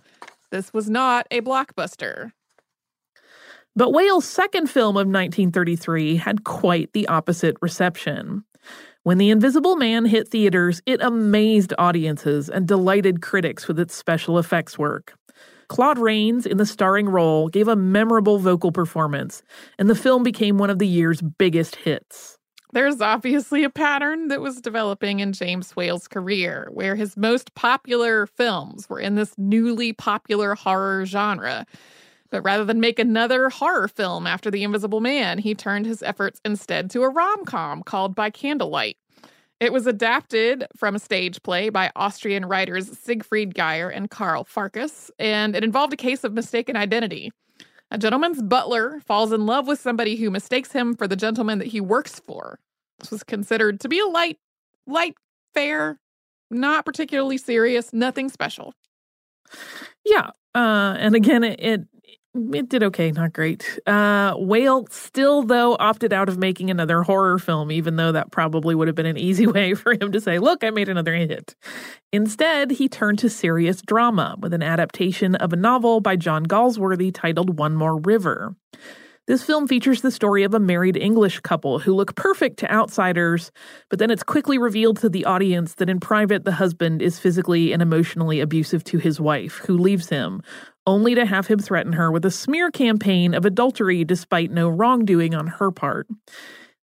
This 0.50 0.72
was 0.72 0.88
not 0.88 1.26
a 1.30 1.40
blockbuster. 1.40 2.32
But 3.76 3.92
Whale's 3.92 4.24
second 4.24 4.70
film 4.70 4.96
of 4.96 5.08
1933 5.08 6.16
had 6.16 6.44
quite 6.44 6.92
the 6.92 7.08
opposite 7.08 7.56
reception. 7.60 8.44
When 9.02 9.18
The 9.18 9.30
Invisible 9.30 9.74
Man 9.74 10.04
hit 10.04 10.28
theaters, 10.28 10.80
it 10.86 11.02
amazed 11.02 11.74
audiences 11.76 12.48
and 12.48 12.68
delighted 12.68 13.20
critics 13.20 13.66
with 13.66 13.80
its 13.80 13.94
special 13.94 14.38
effects 14.38 14.78
work. 14.78 15.14
Claude 15.66 15.98
Rains, 15.98 16.46
in 16.46 16.56
the 16.56 16.66
starring 16.66 17.08
role, 17.08 17.48
gave 17.48 17.66
a 17.66 17.74
memorable 17.74 18.38
vocal 18.38 18.70
performance, 18.70 19.42
and 19.76 19.90
the 19.90 19.96
film 19.96 20.22
became 20.22 20.56
one 20.56 20.70
of 20.70 20.78
the 20.78 20.86
year's 20.86 21.20
biggest 21.20 21.74
hits. 21.74 22.38
There's 22.72 23.00
obviously 23.00 23.64
a 23.64 23.70
pattern 23.70 24.28
that 24.28 24.40
was 24.40 24.60
developing 24.60 25.20
in 25.20 25.32
James 25.32 25.74
Whale's 25.74 26.06
career, 26.06 26.68
where 26.72 26.94
his 26.94 27.16
most 27.16 27.54
popular 27.54 28.26
films 28.26 28.88
were 28.88 29.00
in 29.00 29.16
this 29.16 29.34
newly 29.36 29.92
popular 29.92 30.54
horror 30.54 31.06
genre. 31.06 31.66
But 32.30 32.42
rather 32.42 32.64
than 32.64 32.80
make 32.80 32.98
another 32.98 33.48
horror 33.48 33.88
film 33.88 34.26
after 34.26 34.50
The 34.50 34.64
Invisible 34.64 35.00
Man, 35.00 35.38
he 35.38 35.54
turned 35.54 35.86
his 35.86 36.02
efforts 36.02 36.40
instead 36.44 36.90
to 36.90 37.02
a 37.02 37.08
rom 37.08 37.44
com 37.44 37.82
called 37.82 38.14
By 38.14 38.30
Candlelight. 38.30 38.96
It 39.60 39.72
was 39.72 39.86
adapted 39.86 40.66
from 40.76 40.94
a 40.94 40.98
stage 40.98 41.42
play 41.42 41.68
by 41.68 41.90
Austrian 41.94 42.44
writers 42.44 42.98
Siegfried 42.98 43.54
Geyer 43.54 43.88
and 43.88 44.10
Karl 44.10 44.44
Farkas, 44.44 45.10
and 45.18 45.54
it 45.54 45.64
involved 45.64 45.92
a 45.92 45.96
case 45.96 46.24
of 46.24 46.32
mistaken 46.32 46.76
identity. 46.76 47.30
A 47.90 47.98
gentleman's 47.98 48.42
butler 48.42 49.00
falls 49.06 49.32
in 49.32 49.46
love 49.46 49.68
with 49.68 49.80
somebody 49.80 50.16
who 50.16 50.30
mistakes 50.30 50.72
him 50.72 50.96
for 50.96 51.06
the 51.06 51.16
gentleman 51.16 51.60
that 51.60 51.68
he 51.68 51.80
works 51.80 52.18
for. 52.18 52.58
This 52.98 53.10
was 53.10 53.22
considered 53.22 53.80
to 53.80 53.88
be 53.88 54.00
a 54.00 54.06
light, 54.06 54.38
light 54.86 55.14
fare, 55.54 56.00
not 56.50 56.84
particularly 56.84 57.38
serious, 57.38 57.92
nothing 57.92 58.28
special. 58.28 58.74
Yeah, 60.04 60.30
uh, 60.54 60.96
and 60.98 61.14
again, 61.14 61.44
it, 61.44 61.60
it 61.60 61.86
it 62.34 62.68
did 62.68 62.82
okay, 62.82 63.12
not 63.12 63.32
great. 63.32 63.78
Uh, 63.86 64.34
Whale 64.36 64.86
still, 64.90 65.42
though, 65.42 65.76
opted 65.78 66.12
out 66.12 66.28
of 66.28 66.36
making 66.36 66.70
another 66.70 67.02
horror 67.02 67.38
film, 67.38 67.70
even 67.70 67.96
though 67.96 68.12
that 68.12 68.32
probably 68.32 68.74
would 68.74 68.88
have 68.88 68.96
been 68.96 69.06
an 69.06 69.16
easy 69.16 69.46
way 69.48 69.74
for 69.74 69.92
him 69.92 70.10
to 70.12 70.20
say, 70.20 70.38
Look, 70.38 70.64
I 70.64 70.70
made 70.70 70.88
another 70.88 71.14
hit. 71.14 71.54
Instead, 72.12 72.72
he 72.72 72.88
turned 72.88 73.20
to 73.20 73.30
serious 73.30 73.82
drama 73.82 74.36
with 74.40 74.52
an 74.52 74.62
adaptation 74.62 75.36
of 75.36 75.52
a 75.52 75.56
novel 75.56 76.00
by 76.00 76.16
John 76.16 76.44
Galsworthy 76.44 77.12
titled 77.14 77.58
One 77.58 77.74
More 77.74 77.98
River. 77.98 78.56
This 79.26 79.42
film 79.42 79.66
features 79.66 80.02
the 80.02 80.10
story 80.10 80.42
of 80.42 80.52
a 80.52 80.60
married 80.60 80.98
English 80.98 81.40
couple 81.40 81.78
who 81.78 81.94
look 81.94 82.14
perfect 82.14 82.58
to 82.58 82.70
outsiders, 82.70 83.50
but 83.88 83.98
then 83.98 84.10
it's 84.10 84.22
quickly 84.22 84.58
revealed 84.58 84.98
to 84.98 85.08
the 85.08 85.24
audience 85.24 85.76
that 85.76 85.88
in 85.88 85.98
private 85.98 86.44
the 86.44 86.52
husband 86.52 87.00
is 87.00 87.18
physically 87.18 87.72
and 87.72 87.80
emotionally 87.80 88.40
abusive 88.40 88.84
to 88.84 88.98
his 88.98 89.18
wife, 89.18 89.62
who 89.66 89.78
leaves 89.78 90.10
him, 90.10 90.42
only 90.86 91.14
to 91.14 91.24
have 91.24 91.46
him 91.46 91.58
threaten 91.58 91.92
her 91.92 92.10
with 92.10 92.24
a 92.24 92.30
smear 92.30 92.70
campaign 92.70 93.34
of 93.34 93.44
adultery 93.44 94.04
despite 94.04 94.50
no 94.50 94.68
wrongdoing 94.68 95.34
on 95.34 95.46
her 95.46 95.70
part. 95.70 96.06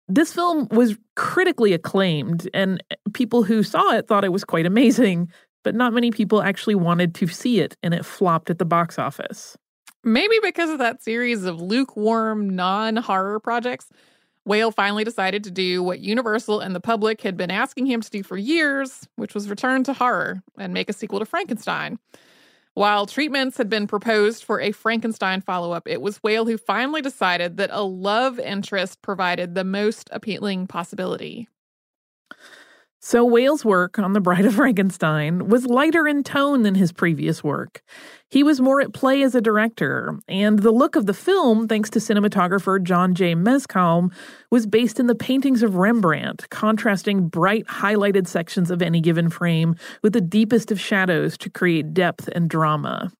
This 0.08 0.32
film 0.32 0.68
was 0.70 0.96
critically 1.16 1.72
acclaimed, 1.72 2.48
and 2.54 2.82
people 3.12 3.42
who 3.42 3.62
saw 3.62 3.92
it 3.92 4.06
thought 4.06 4.24
it 4.24 4.32
was 4.32 4.44
quite 4.44 4.66
amazing, 4.66 5.30
but 5.64 5.74
not 5.74 5.92
many 5.92 6.10
people 6.10 6.42
actually 6.42 6.76
wanted 6.76 7.14
to 7.16 7.26
see 7.26 7.60
it, 7.60 7.76
and 7.82 7.92
it 7.92 8.04
flopped 8.04 8.50
at 8.50 8.58
the 8.58 8.64
box 8.64 8.98
office. 8.98 9.56
Maybe 10.04 10.36
because 10.40 10.70
of 10.70 10.78
that 10.78 11.02
series 11.02 11.44
of 11.44 11.60
lukewarm, 11.60 12.50
non 12.50 12.96
horror 12.96 13.40
projects, 13.40 13.88
Whale 14.44 14.70
finally 14.70 15.02
decided 15.02 15.42
to 15.42 15.50
do 15.50 15.82
what 15.82 15.98
Universal 15.98 16.60
and 16.60 16.72
the 16.72 16.80
public 16.80 17.20
had 17.22 17.36
been 17.36 17.50
asking 17.50 17.86
him 17.86 18.00
to 18.00 18.10
do 18.10 18.22
for 18.22 18.36
years, 18.36 19.08
which 19.16 19.34
was 19.34 19.50
return 19.50 19.82
to 19.82 19.92
horror 19.92 20.40
and 20.56 20.72
make 20.72 20.88
a 20.88 20.92
sequel 20.92 21.18
to 21.18 21.24
Frankenstein. 21.24 21.98
While 22.76 23.06
treatments 23.06 23.56
had 23.56 23.70
been 23.70 23.86
proposed 23.86 24.44
for 24.44 24.60
a 24.60 24.70
Frankenstein 24.70 25.40
follow 25.40 25.72
up, 25.72 25.88
it 25.88 26.02
was 26.02 26.22
Whale 26.22 26.44
who 26.44 26.58
finally 26.58 27.00
decided 27.00 27.56
that 27.56 27.70
a 27.72 27.82
love 27.82 28.38
interest 28.38 29.00
provided 29.00 29.54
the 29.54 29.64
most 29.64 30.10
appealing 30.12 30.66
possibility. 30.66 31.48
So, 33.00 33.24
Whale's 33.24 33.64
work 33.64 33.98
on 33.98 34.14
The 34.14 34.20
Bride 34.20 34.46
of 34.46 34.54
Frankenstein 34.54 35.48
was 35.48 35.66
lighter 35.66 36.08
in 36.08 36.24
tone 36.24 36.62
than 36.62 36.74
his 36.74 36.92
previous 36.92 37.44
work. 37.44 37.82
He 38.30 38.42
was 38.42 38.60
more 38.60 38.80
at 38.80 38.94
play 38.94 39.22
as 39.22 39.34
a 39.34 39.40
director, 39.40 40.18
and 40.26 40.58
the 40.58 40.72
look 40.72 40.96
of 40.96 41.06
the 41.06 41.14
film, 41.14 41.68
thanks 41.68 41.90
to 41.90 41.98
cinematographer 41.98 42.82
John 42.82 43.14
J. 43.14 43.34
Mescall, 43.34 44.12
was 44.50 44.66
based 44.66 44.98
in 44.98 45.06
the 45.06 45.14
paintings 45.14 45.62
of 45.62 45.76
Rembrandt, 45.76 46.48
contrasting 46.50 47.28
bright, 47.28 47.66
highlighted 47.66 48.26
sections 48.26 48.70
of 48.70 48.82
any 48.82 49.00
given 49.00 49.28
frame 49.30 49.76
with 50.02 50.12
the 50.12 50.20
deepest 50.20 50.72
of 50.72 50.80
shadows 50.80 51.38
to 51.38 51.50
create 51.50 51.94
depth 51.94 52.28
and 52.28 52.50
drama. 52.50 53.12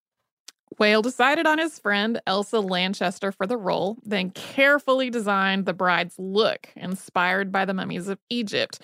Whale 0.79 1.03
decided 1.03 1.47
on 1.47 1.59
his 1.59 1.79
friend 1.79 2.21
Elsa 2.27 2.61
Lanchester 2.61 3.31
for 3.31 3.47
the 3.47 3.57
role, 3.57 3.97
then 4.05 4.31
carefully 4.31 5.11
designed 5.11 5.65
the 5.65 5.73
bride's 5.73 6.19
look, 6.19 6.69
inspired 6.77 7.53
by 7.53 7.65
the 7.65 7.73
mummies 7.73 8.09
of 8.09 8.19
Egypt, 8.29 8.81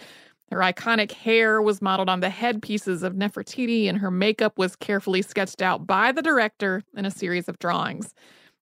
her 0.53 0.61
iconic 0.61 1.13
hair 1.13 1.61
was 1.63 1.83
modeled 1.83 2.09
on 2.09 2.21
the 2.21 2.31
headpieces 2.31 3.03
of 3.03 3.15
Nefertiti, 3.15 3.89
and 3.89 3.99
her 3.99 4.11
makeup 4.11 4.59
was 4.59 4.77
carefully 4.77 5.23
sketched 5.23 5.63
out 5.63 5.87
by 5.87 6.13
the 6.13 6.23
director 6.23 6.83
in 6.97 7.05
a 7.05 7.11
series 7.11 7.49
of 7.49 7.59
drawings. 7.59 8.15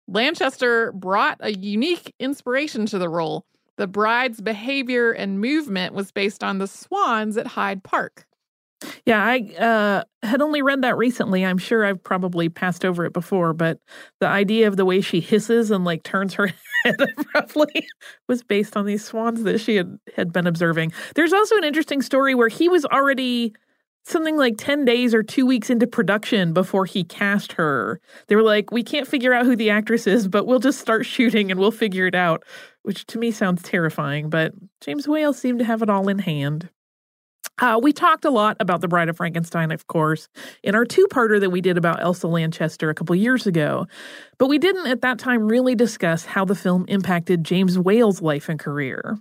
Lanchester 0.09 0.93
brought 0.93 1.39
a 1.41 1.53
unique 1.53 2.15
inspiration 2.19 2.87
to 2.87 2.99
the 2.99 3.09
role. 3.09 3.45
The 3.77 3.87
bride's 3.87 4.41
behavior 4.41 5.13
and 5.13 5.41
movement 5.41 5.95
was 5.95 6.13
based 6.13 6.45
on 6.45 6.59
the 6.59 6.67
swans 6.67 7.37
at 7.37 7.47
Hyde 7.47 7.83
Park. 7.83 8.27
Yeah, 9.05 9.23
I 9.23 9.41
uh, 9.59 10.05
had 10.27 10.41
only 10.41 10.63
read 10.63 10.83
that 10.83 10.97
recently. 10.97 11.45
I'm 11.45 11.59
sure 11.59 11.85
I've 11.85 12.03
probably 12.03 12.49
passed 12.49 12.85
over 12.85 13.05
it 13.05 13.13
before, 13.13 13.53
but 13.53 13.79
the 14.21 14.27
idea 14.27 14.69
of 14.69 14.77
the 14.77 14.85
way 14.87 15.01
she 15.01 15.21
hisses 15.21 15.71
and 15.71 15.85
like 15.85 16.03
turns 16.03 16.35
her 16.35 16.47
head 16.85 16.97
abruptly 17.01 17.87
was 18.29 18.43
based 18.43 18.77
on 18.77 18.87
these 18.87 19.05
swans 19.05 19.43
that 19.43 19.61
she 19.61 19.77
had, 19.77 19.99
had 20.17 20.33
been 20.33 20.47
observing. 20.47 20.93
There's 21.15 21.33
also 21.33 21.57
an 21.57 21.65
interesting 21.65 22.01
story 22.01 22.35
where 22.35 22.49
he 22.49 22.69
was 22.69 22.87
already 22.87 23.55
something 24.05 24.37
like 24.39 24.55
10 24.57 24.87
days 24.87 25.15
or 25.15 25.23
two 25.23 25.45
weeks 25.45 25.69
into 25.69 25.87
production 25.87 26.55
before 26.55 26.87
he 26.87 27.05
cast 27.05 27.53
her. 27.53 28.01
They 28.29 28.37
were 28.37 28.43
like, 28.43 28.71
we 28.71 28.83
can't 28.83 29.07
figure 29.07 29.35
out 29.35 29.45
who 29.45 29.57
the 29.57 29.69
actress 29.71 30.07
is, 30.07 30.27
but 30.27 30.47
we'll 30.47 30.59
just 30.59 30.81
start 30.81 31.05
shooting 31.05 31.51
and 31.51 31.61
we'll 31.61 31.71
figure 31.71 32.07
it 32.07 32.15
out. 32.15 32.45
which 32.83 33.07
to 33.09 33.19
me 33.19 33.31
sounds 33.31 33.63
terrifying, 33.63 34.31
but 34.31 34.53
James 34.81 35.07
Whale 35.07 35.35
seemed 35.35 35.59
to 35.59 35.65
have 35.67 35.83
it 35.83 35.91
all 35.91 36.09
in 36.09 36.19
hand. 36.19 36.71
Uh, 37.61 37.79
we 37.83 37.93
talked 37.93 38.25
a 38.25 38.31
lot 38.31 38.57
about 38.59 38.81
The 38.81 38.89
Bride 38.89 39.11
of 39.11 39.19
Frankenstein, 39.19 39.71
of 39.71 39.87
course, 39.87 40.29
in 40.63 40.75
our 40.75 40.87
two 40.87 41.07
parter 41.11 41.39
that 41.41 41.51
we 41.51 41.61
did 41.61 41.77
about 41.77 42.03
Elsa 42.03 42.27
Lanchester 42.27 42.89
a 42.89 42.95
couple 42.95 43.15
years 43.15 43.47
ago. 43.47 43.87
But 44.39 44.49
we 44.49 44.59
didn't 44.59 44.87
at 44.87 45.03
that 45.03 45.19
time 45.19 45.47
really 45.47 45.75
discuss 45.75 46.25
how 46.25 46.47
the 46.47 46.55
film 46.55 46.87
impacted 46.89 47.45
James 47.45 47.79
Whale's 47.79 48.23
life 48.23 48.49
and 48.49 48.59
career. 48.59 49.19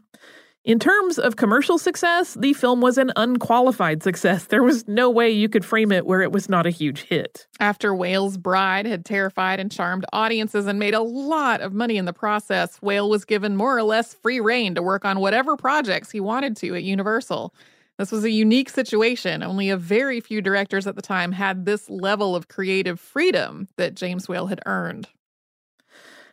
In 0.64 0.78
terms 0.78 1.18
of 1.18 1.36
commercial 1.36 1.78
success, 1.78 2.36
the 2.36 2.54
film 2.54 2.80
was 2.80 2.98
an 2.98 3.12
unqualified 3.16 4.04
success. 4.04 4.46
There 4.46 4.64
was 4.64 4.88
no 4.88 5.10
way 5.10 5.30
you 5.30 5.50
could 5.50 5.66
frame 5.66 5.92
it 5.92 6.06
where 6.06 6.22
it 6.22 6.32
was 6.32 6.48
not 6.48 6.66
a 6.66 6.70
huge 6.70 7.04
hit. 7.04 7.48
After 7.60 7.96
Whale's 7.96 8.38
Bride 8.38 8.86
had 8.86 9.04
terrified 9.04 9.60
and 9.60 9.72
charmed 9.72 10.06
audiences 10.14 10.68
and 10.68 10.78
made 10.78 10.94
a 10.94 11.02
lot 11.02 11.62
of 11.62 11.74
money 11.74 11.98
in 11.98 12.06
the 12.06 12.14
process, 12.14 12.82
Whale 12.82 13.10
was 13.10 13.26
given 13.26 13.56
more 13.56 13.78
or 13.78 13.84
less 13.84 14.14
free 14.14 14.40
reign 14.40 14.76
to 14.76 14.82
work 14.82 15.06
on 15.06 15.20
whatever 15.20 15.58
projects 15.58 16.12
he 16.12 16.20
wanted 16.20 16.56
to 16.58 16.76
at 16.76 16.84
Universal. 16.84 17.54
This 18.00 18.14
was 18.14 18.24
a 18.24 18.32
unique 18.32 18.70
situation. 18.70 19.44
Only 19.44 19.70
a 19.70 19.76
very 19.76 20.22
few 20.22 20.42
directors 20.42 20.88
at 20.88 20.96
the 20.96 21.02
time 21.02 21.34
had 21.34 21.66
this 21.66 21.90
level 21.90 22.34
of 22.34 22.48
creative 22.48 22.98
freedom 22.98 23.68
that 23.76 23.94
James 23.94 24.30
Whale 24.30 24.48
had 24.48 24.62
earned. 24.66 25.10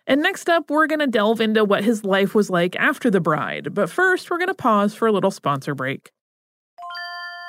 And 0.06 0.22
next 0.22 0.48
up, 0.48 0.70
we're 0.70 0.86
going 0.86 1.00
to 1.00 1.08
delve 1.08 1.40
into 1.40 1.64
what 1.64 1.82
his 1.82 2.04
life 2.04 2.36
was 2.36 2.48
like 2.48 2.76
after 2.76 3.10
The 3.10 3.20
Bride. 3.20 3.74
But 3.74 3.90
first, 3.90 4.30
we're 4.30 4.38
going 4.38 4.46
to 4.46 4.54
pause 4.54 4.94
for 4.94 5.08
a 5.08 5.12
little 5.12 5.32
sponsor 5.32 5.74
break. 5.74 6.12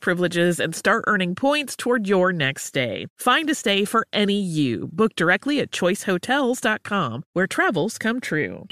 privileges 0.00 0.58
and 0.58 0.74
start 0.74 1.04
earning 1.06 1.34
points 1.34 1.76
toward 1.76 2.08
your 2.08 2.32
next 2.32 2.64
stay. 2.64 3.06
Find 3.16 3.48
a 3.50 3.54
stay 3.54 3.84
for 3.84 4.06
any 4.12 4.40
you. 4.40 4.88
Book 4.92 5.14
directly 5.14 5.60
at 5.60 5.70
choicehotels.com, 5.70 7.22
where 7.32 7.46
travels 7.46 7.98
come 7.98 8.20
true. 8.20 8.66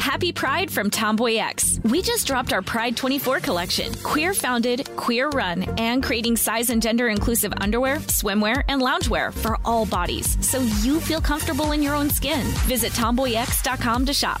Happy 0.00 0.32
Pride 0.32 0.70
from 0.70 0.90
Tomboy 0.90 1.36
X. 1.36 1.78
We 1.84 2.02
just 2.02 2.26
dropped 2.26 2.52
our 2.52 2.62
Pride 2.62 2.96
24 2.96 3.40
collection. 3.40 3.94
Queer 4.02 4.34
founded, 4.34 4.88
queer 4.96 5.28
run, 5.28 5.62
and 5.78 6.02
creating 6.02 6.36
size 6.36 6.70
and 6.70 6.82
gender 6.82 7.08
inclusive 7.08 7.52
underwear, 7.60 7.96
swimwear, 8.08 8.64
and 8.68 8.82
loungewear 8.82 9.32
for 9.32 9.58
all 9.64 9.86
bodies 9.86 10.36
so 10.44 10.58
you 10.82 11.00
feel 11.00 11.20
comfortable 11.20 11.72
in 11.72 11.82
your 11.82 11.94
own 11.94 12.10
skin. 12.10 12.44
Visit 12.66 12.92
tomboyx.com 12.92 14.06
to 14.06 14.12
shop. 14.12 14.40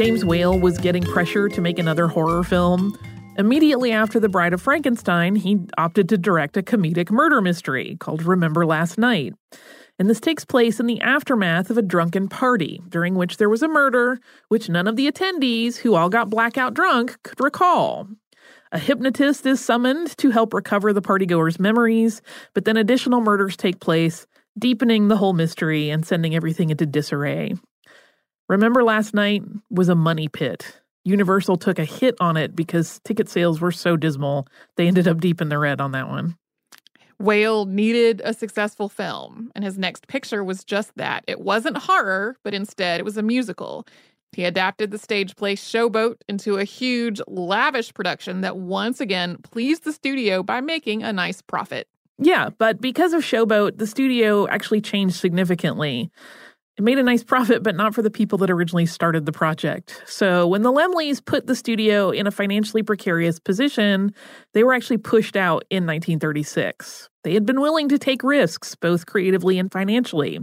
James 0.00 0.24
Whale 0.24 0.58
was 0.58 0.78
getting 0.78 1.02
pressure 1.02 1.46
to 1.50 1.60
make 1.60 1.78
another 1.78 2.06
horror 2.06 2.42
film, 2.42 2.98
immediately 3.36 3.92
after 3.92 4.18
The 4.18 4.30
Bride 4.30 4.54
of 4.54 4.62
Frankenstein, 4.62 5.36
he 5.36 5.58
opted 5.76 6.08
to 6.08 6.16
direct 6.16 6.56
a 6.56 6.62
comedic 6.62 7.10
murder 7.10 7.42
mystery 7.42 7.98
called 8.00 8.22
Remember 8.22 8.64
Last 8.64 8.96
Night. 8.96 9.34
And 9.98 10.08
this 10.08 10.18
takes 10.18 10.42
place 10.42 10.80
in 10.80 10.86
the 10.86 11.02
aftermath 11.02 11.68
of 11.68 11.76
a 11.76 11.82
drunken 11.82 12.28
party, 12.30 12.80
during 12.88 13.14
which 13.14 13.36
there 13.36 13.50
was 13.50 13.62
a 13.62 13.68
murder, 13.68 14.18
which 14.48 14.70
none 14.70 14.86
of 14.86 14.96
the 14.96 15.06
attendees, 15.06 15.76
who 15.76 15.94
all 15.94 16.08
got 16.08 16.30
blackout 16.30 16.72
drunk, 16.72 17.22
could 17.22 17.38
recall. 17.38 18.08
A 18.72 18.78
hypnotist 18.78 19.44
is 19.44 19.62
summoned 19.62 20.16
to 20.16 20.30
help 20.30 20.54
recover 20.54 20.94
the 20.94 21.02
partygoers' 21.02 21.60
memories, 21.60 22.22
but 22.54 22.64
then 22.64 22.78
additional 22.78 23.20
murders 23.20 23.54
take 23.54 23.80
place, 23.80 24.26
deepening 24.58 25.08
the 25.08 25.18
whole 25.18 25.34
mystery 25.34 25.90
and 25.90 26.06
sending 26.06 26.34
everything 26.34 26.70
into 26.70 26.86
disarray. 26.86 27.52
Remember 28.50 28.82
Last 28.82 29.14
Night 29.14 29.44
was 29.70 29.88
a 29.88 29.94
money 29.94 30.26
pit. 30.26 30.76
Universal 31.04 31.56
took 31.58 31.78
a 31.78 31.84
hit 31.84 32.16
on 32.18 32.36
it 32.36 32.56
because 32.56 32.98
ticket 33.04 33.28
sales 33.28 33.60
were 33.60 33.70
so 33.70 33.96
dismal, 33.96 34.48
they 34.74 34.88
ended 34.88 35.06
up 35.06 35.20
deep 35.20 35.40
in 35.40 35.50
the 35.50 35.56
red 35.56 35.80
on 35.80 35.92
that 35.92 36.08
one. 36.08 36.36
Whale 37.20 37.66
needed 37.66 38.20
a 38.24 38.34
successful 38.34 38.88
film, 38.88 39.52
and 39.54 39.62
his 39.62 39.78
next 39.78 40.08
picture 40.08 40.42
was 40.42 40.64
just 40.64 40.90
that. 40.96 41.22
It 41.28 41.40
wasn't 41.40 41.76
horror, 41.76 42.38
but 42.42 42.52
instead 42.52 42.98
it 42.98 43.04
was 43.04 43.16
a 43.16 43.22
musical. 43.22 43.86
He 44.32 44.42
adapted 44.42 44.90
the 44.90 44.98
stage 44.98 45.36
play 45.36 45.54
Showboat 45.54 46.16
into 46.28 46.56
a 46.56 46.64
huge, 46.64 47.20
lavish 47.28 47.94
production 47.94 48.40
that 48.40 48.56
once 48.56 49.00
again 49.00 49.36
pleased 49.42 49.84
the 49.84 49.92
studio 49.92 50.42
by 50.42 50.60
making 50.60 51.04
a 51.04 51.12
nice 51.12 51.40
profit. 51.40 51.86
Yeah, 52.18 52.50
but 52.58 52.80
because 52.80 53.12
of 53.12 53.22
Showboat, 53.22 53.78
the 53.78 53.86
studio 53.86 54.48
actually 54.48 54.80
changed 54.80 55.14
significantly. 55.14 56.10
It 56.80 56.84
made 56.84 56.98
a 56.98 57.02
nice 57.02 57.22
profit, 57.22 57.62
but 57.62 57.76
not 57.76 57.94
for 57.94 58.00
the 58.00 58.10
people 58.10 58.38
that 58.38 58.50
originally 58.50 58.86
started 58.86 59.26
the 59.26 59.32
project. 59.32 60.02
So 60.06 60.46
when 60.46 60.62
the 60.62 60.72
Laemmles 60.72 61.22
put 61.22 61.46
the 61.46 61.54
studio 61.54 62.08
in 62.08 62.26
a 62.26 62.30
financially 62.30 62.82
precarious 62.82 63.38
position, 63.38 64.14
they 64.54 64.64
were 64.64 64.72
actually 64.72 64.96
pushed 64.96 65.36
out 65.36 65.64
in 65.68 65.84
1936. 65.84 67.10
They 67.22 67.34
had 67.34 67.44
been 67.44 67.60
willing 67.60 67.90
to 67.90 67.98
take 67.98 68.22
risks, 68.22 68.74
both 68.76 69.04
creatively 69.04 69.58
and 69.58 69.70
financially. 69.70 70.38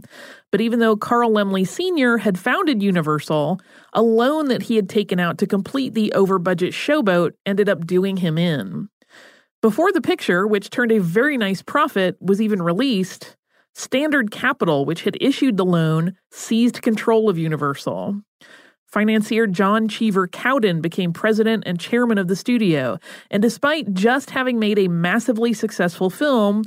But 0.52 0.62
even 0.62 0.78
though 0.78 0.95
Carl 0.95 1.32
Laemmle 1.32 1.67
Sr. 1.67 2.19
had 2.19 2.38
founded 2.38 2.84
Universal, 2.84 3.60
a 3.93 4.04
loan 4.04 4.50
that 4.50 4.62
he 4.62 4.76
had 4.76 4.89
taken 4.89 5.19
out 5.19 5.39
to 5.39 5.47
complete 5.47 5.95
the 5.95 6.13
over 6.13 6.38
budget 6.38 6.71
showboat 6.71 7.32
ended 7.47 7.67
up 7.67 7.88
doing 7.88 8.17
him 8.17 8.38
in. 8.38 8.89
Before 9.63 9.91
the 9.91 10.02
picture, 10.02 10.45
which 10.45 10.69
turned 10.69 10.91
a 10.91 11.00
very 11.00 11.36
nice 11.36 11.63
profit, 11.63 12.15
was 12.21 12.39
even 12.39 12.62
released, 12.62 13.36
Standard 13.78 14.32
Capital, 14.32 14.86
which 14.86 15.04
had 15.04 15.16
issued 15.22 15.56
the 15.56 15.63
loan, 15.63 16.16
seized 16.32 16.82
control 16.82 17.30
of 17.30 17.38
Universal. 17.38 18.20
Financier 18.88 19.46
John 19.46 19.88
Cheever 19.88 20.28
Cowdin 20.28 20.82
became 20.82 21.13
president 21.13 21.62
and 21.68 21.80
chairman 21.80 22.18
of 22.18 22.28
the 22.28 22.36
studio, 22.36 22.98
and 23.30 23.40
despite 23.40 23.94
just 23.94 24.32
having 24.32 24.58
made 24.58 24.80
a 24.80 24.88
massively 24.88 25.54
successful 25.54 26.10
film, 26.10 26.63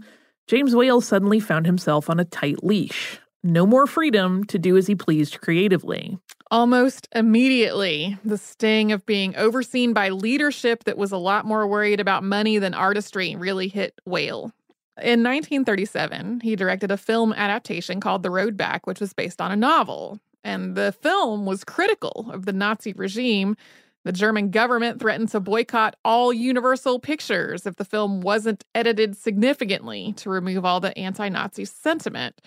James 0.47 0.77
Whale 0.77 1.01
suddenly 1.01 1.41
found 1.41 1.67
himself 1.67 2.09
on 2.09 2.21
a 2.21 2.25
tight 2.25 2.63
leash. 2.63 3.19
No 3.43 3.67
more 3.67 3.89
freedom 3.89 4.45
to 4.45 4.57
do 4.57 4.77
as 4.77 4.87
he 4.87 4.95
pleased 4.95 5.41
creatively. 5.41 6.17
Almost 6.49 7.09
immediately, 7.13 8.19
the 8.25 8.39
sting 8.39 8.93
of 8.93 9.05
being 9.05 9.35
overseen 9.35 9.93
by 9.93 10.11
leadership 10.11 10.85
that 10.85 10.97
was 10.97 11.11
a 11.11 11.17
lot 11.17 11.45
more 11.45 11.67
worried 11.67 11.99
about 11.99 12.23
money 12.23 12.59
than 12.59 12.73
artistry 12.73 13.35
really 13.35 13.67
hit 13.67 14.01
Whale. 14.05 14.53
In 14.99 15.23
1937, 15.23 16.41
he 16.41 16.57
directed 16.57 16.91
a 16.91 16.97
film 16.97 17.33
adaptation 17.33 18.01
called 18.01 18.23
The 18.23 18.31
Road 18.31 18.57
Back, 18.57 18.87
which 18.87 19.01
was 19.01 19.13
based 19.13 19.41
on 19.41 19.51
a 19.51 19.57
novel. 19.57 20.19
And 20.45 20.75
the 20.75 20.93
film 20.93 21.47
was 21.47 21.65
critical 21.65 22.29
of 22.31 22.45
the 22.45 22.53
Nazi 22.53 22.93
regime. 22.93 23.57
The 24.05 24.13
German 24.13 24.51
government 24.51 25.01
threatened 25.01 25.29
to 25.31 25.41
boycott 25.41 25.97
all 26.05 26.33
Universal 26.33 27.01
Pictures 27.01 27.67
if 27.67 27.77
the 27.77 27.85
film 27.85 28.21
wasn't 28.21 28.65
edited 28.75 29.17
significantly 29.17 30.15
to 30.19 30.31
remove 30.31 30.65
all 30.65 30.81
the 30.81 30.97
anti 30.99 31.29
Nazi 31.29 31.65
sentiment. 31.65 32.41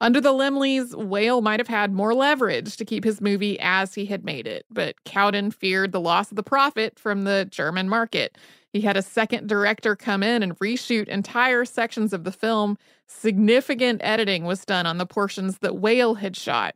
Under 0.00 0.20
the 0.20 0.32
Laemmles, 0.32 0.94
Whale 0.94 1.40
might 1.40 1.60
have 1.60 1.68
had 1.68 1.92
more 1.92 2.14
leverage 2.14 2.76
to 2.76 2.84
keep 2.84 3.02
his 3.02 3.22
movie 3.22 3.58
as 3.60 3.94
he 3.94 4.04
had 4.04 4.24
made 4.24 4.46
it, 4.46 4.66
but 4.70 5.02
Cowdin 5.04 5.50
feared 5.50 5.92
the 5.92 6.00
loss 6.00 6.30
of 6.30 6.36
the 6.36 6.42
profit 6.42 6.98
from 6.98 7.24
the 7.24 7.46
German 7.50 7.88
market. 7.88 8.36
He 8.76 8.82
had 8.82 8.98
a 8.98 9.02
second 9.02 9.48
director 9.48 9.96
come 9.96 10.22
in 10.22 10.42
and 10.42 10.58
reshoot 10.58 11.08
entire 11.08 11.64
sections 11.64 12.12
of 12.12 12.24
the 12.24 12.30
film. 12.30 12.76
Significant 13.06 14.02
editing 14.04 14.44
was 14.44 14.66
done 14.66 14.84
on 14.84 14.98
the 14.98 15.06
portions 15.06 15.60
that 15.60 15.76
Whale 15.76 16.16
had 16.16 16.36
shot. 16.36 16.74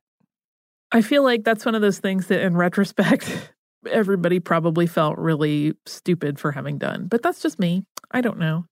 I 0.90 1.02
feel 1.02 1.22
like 1.22 1.44
that's 1.44 1.66
one 1.66 1.74
of 1.74 1.82
those 1.82 1.98
things 1.98 2.28
that, 2.28 2.40
in 2.40 2.56
retrospect, 2.56 3.52
everybody 3.90 4.40
probably 4.40 4.86
felt 4.86 5.18
really 5.18 5.74
stupid 5.84 6.38
for 6.38 6.52
having 6.52 6.78
done. 6.78 7.06
But 7.06 7.22
that's 7.22 7.42
just 7.42 7.58
me. 7.58 7.84
I 8.12 8.22
don't 8.22 8.38
know. 8.38 8.64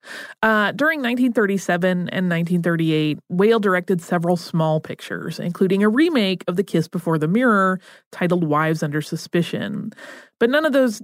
Uh, 0.43 0.73
during 0.73 1.01
1937 1.01 1.91
and 2.09 2.31
1938, 2.31 3.19
Whale 3.29 3.61
directed 3.61 4.01
several 4.01 4.39
small 4.39 4.81
pictures, 4.81 5.39
including 5.39 5.83
a 5.83 5.89
remake 5.91 6.45
of 6.49 6.57
The 6.57 6.65
Kiss 6.65 6.89
Before 6.89 7.19
the 7.19 7.29
Mirror 7.29 7.79
titled 8.11 8.45
Wives 8.45 8.83
Under 8.83 9.03
Suspicion. 9.03 9.93
But 10.41 10.49
none 10.49 10.65
of 10.65 10.73
those 10.73 11.03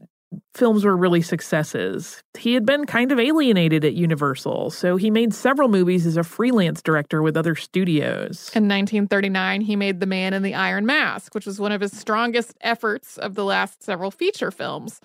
films 0.55 0.85
were 0.85 0.97
really 0.97 1.23
successes. 1.23 2.23
He 2.39 2.55
had 2.55 2.65
been 2.65 2.87
kind 2.87 3.13
of 3.13 3.19
alienated 3.19 3.85
at 3.85 3.95
Universal, 3.95 4.71
so 4.71 4.97
he 4.97 5.11
made 5.11 5.35
several 5.35 5.69
movies 5.69 6.07
as 6.07 6.17
a 6.17 6.23
freelance 6.23 6.83
director 6.83 7.23
with 7.23 7.37
other 7.37 7.55
studios. 7.55 8.51
In 8.55 8.69
1939, 8.69 9.61
he 9.63 9.77
made 9.77 10.01
The 10.01 10.07
Man 10.07 10.35
in 10.35 10.43
the 10.43 10.55
Iron 10.55 10.87
Mask, 10.87 11.35
which 11.35 11.47
was 11.47 11.61
one 11.61 11.73
of 11.73 11.81
his 11.81 11.97
strongest 11.97 12.57
efforts 12.61 13.19
of 13.19 13.35
the 13.35 13.45
last 13.45 13.83
several 13.83 14.11
feature 14.11 14.51
films. 14.51 15.01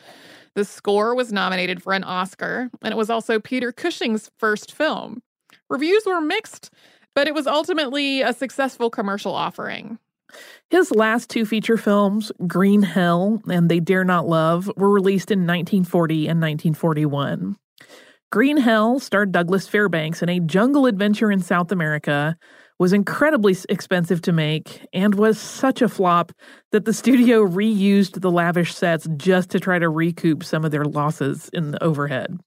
The 0.55 0.65
score 0.65 1.15
was 1.15 1.31
nominated 1.31 1.81
for 1.81 1.93
an 1.93 2.03
Oscar, 2.03 2.69
and 2.81 2.91
it 2.91 2.97
was 2.97 3.09
also 3.09 3.39
Peter 3.39 3.71
Cushing's 3.71 4.31
first 4.37 4.73
film. 4.73 5.21
Reviews 5.69 6.03
were 6.05 6.21
mixed, 6.21 6.71
but 7.15 7.27
it 7.27 7.33
was 7.33 7.47
ultimately 7.47 8.21
a 8.21 8.33
successful 8.33 8.89
commercial 8.89 9.33
offering. 9.33 9.99
His 10.69 10.91
last 10.91 11.29
two 11.29 11.45
feature 11.45 11.77
films, 11.77 12.31
Green 12.47 12.83
Hell 12.83 13.41
and 13.49 13.69
They 13.69 13.79
Dare 13.79 14.03
Not 14.03 14.27
Love, 14.27 14.69
were 14.77 14.89
released 14.89 15.31
in 15.31 15.39
1940 15.39 16.27
and 16.27 16.39
1941. 16.39 17.55
Green 18.31 18.57
Hell 18.57 18.99
starred 18.99 19.31
Douglas 19.31 19.67
Fairbanks 19.67 20.21
in 20.21 20.29
a 20.29 20.39
jungle 20.39 20.85
adventure 20.85 21.31
in 21.31 21.41
South 21.41 21.71
America, 21.71 22.35
was 22.77 22.93
incredibly 22.93 23.57
expensive 23.67 24.21
to 24.21 24.31
make, 24.31 24.85
and 24.93 25.15
was 25.15 25.37
such 25.37 25.81
a 25.81 25.89
flop 25.89 26.31
that 26.71 26.85
the 26.85 26.93
studio 26.93 27.45
reused 27.45 28.21
the 28.21 28.31
lavish 28.31 28.73
sets 28.73 29.07
just 29.17 29.49
to 29.49 29.59
try 29.59 29.79
to 29.79 29.89
recoup 29.89 30.43
some 30.43 30.63
of 30.63 30.71
their 30.71 30.85
losses 30.85 31.49
in 31.51 31.71
the 31.71 31.83
overhead. 31.83 32.39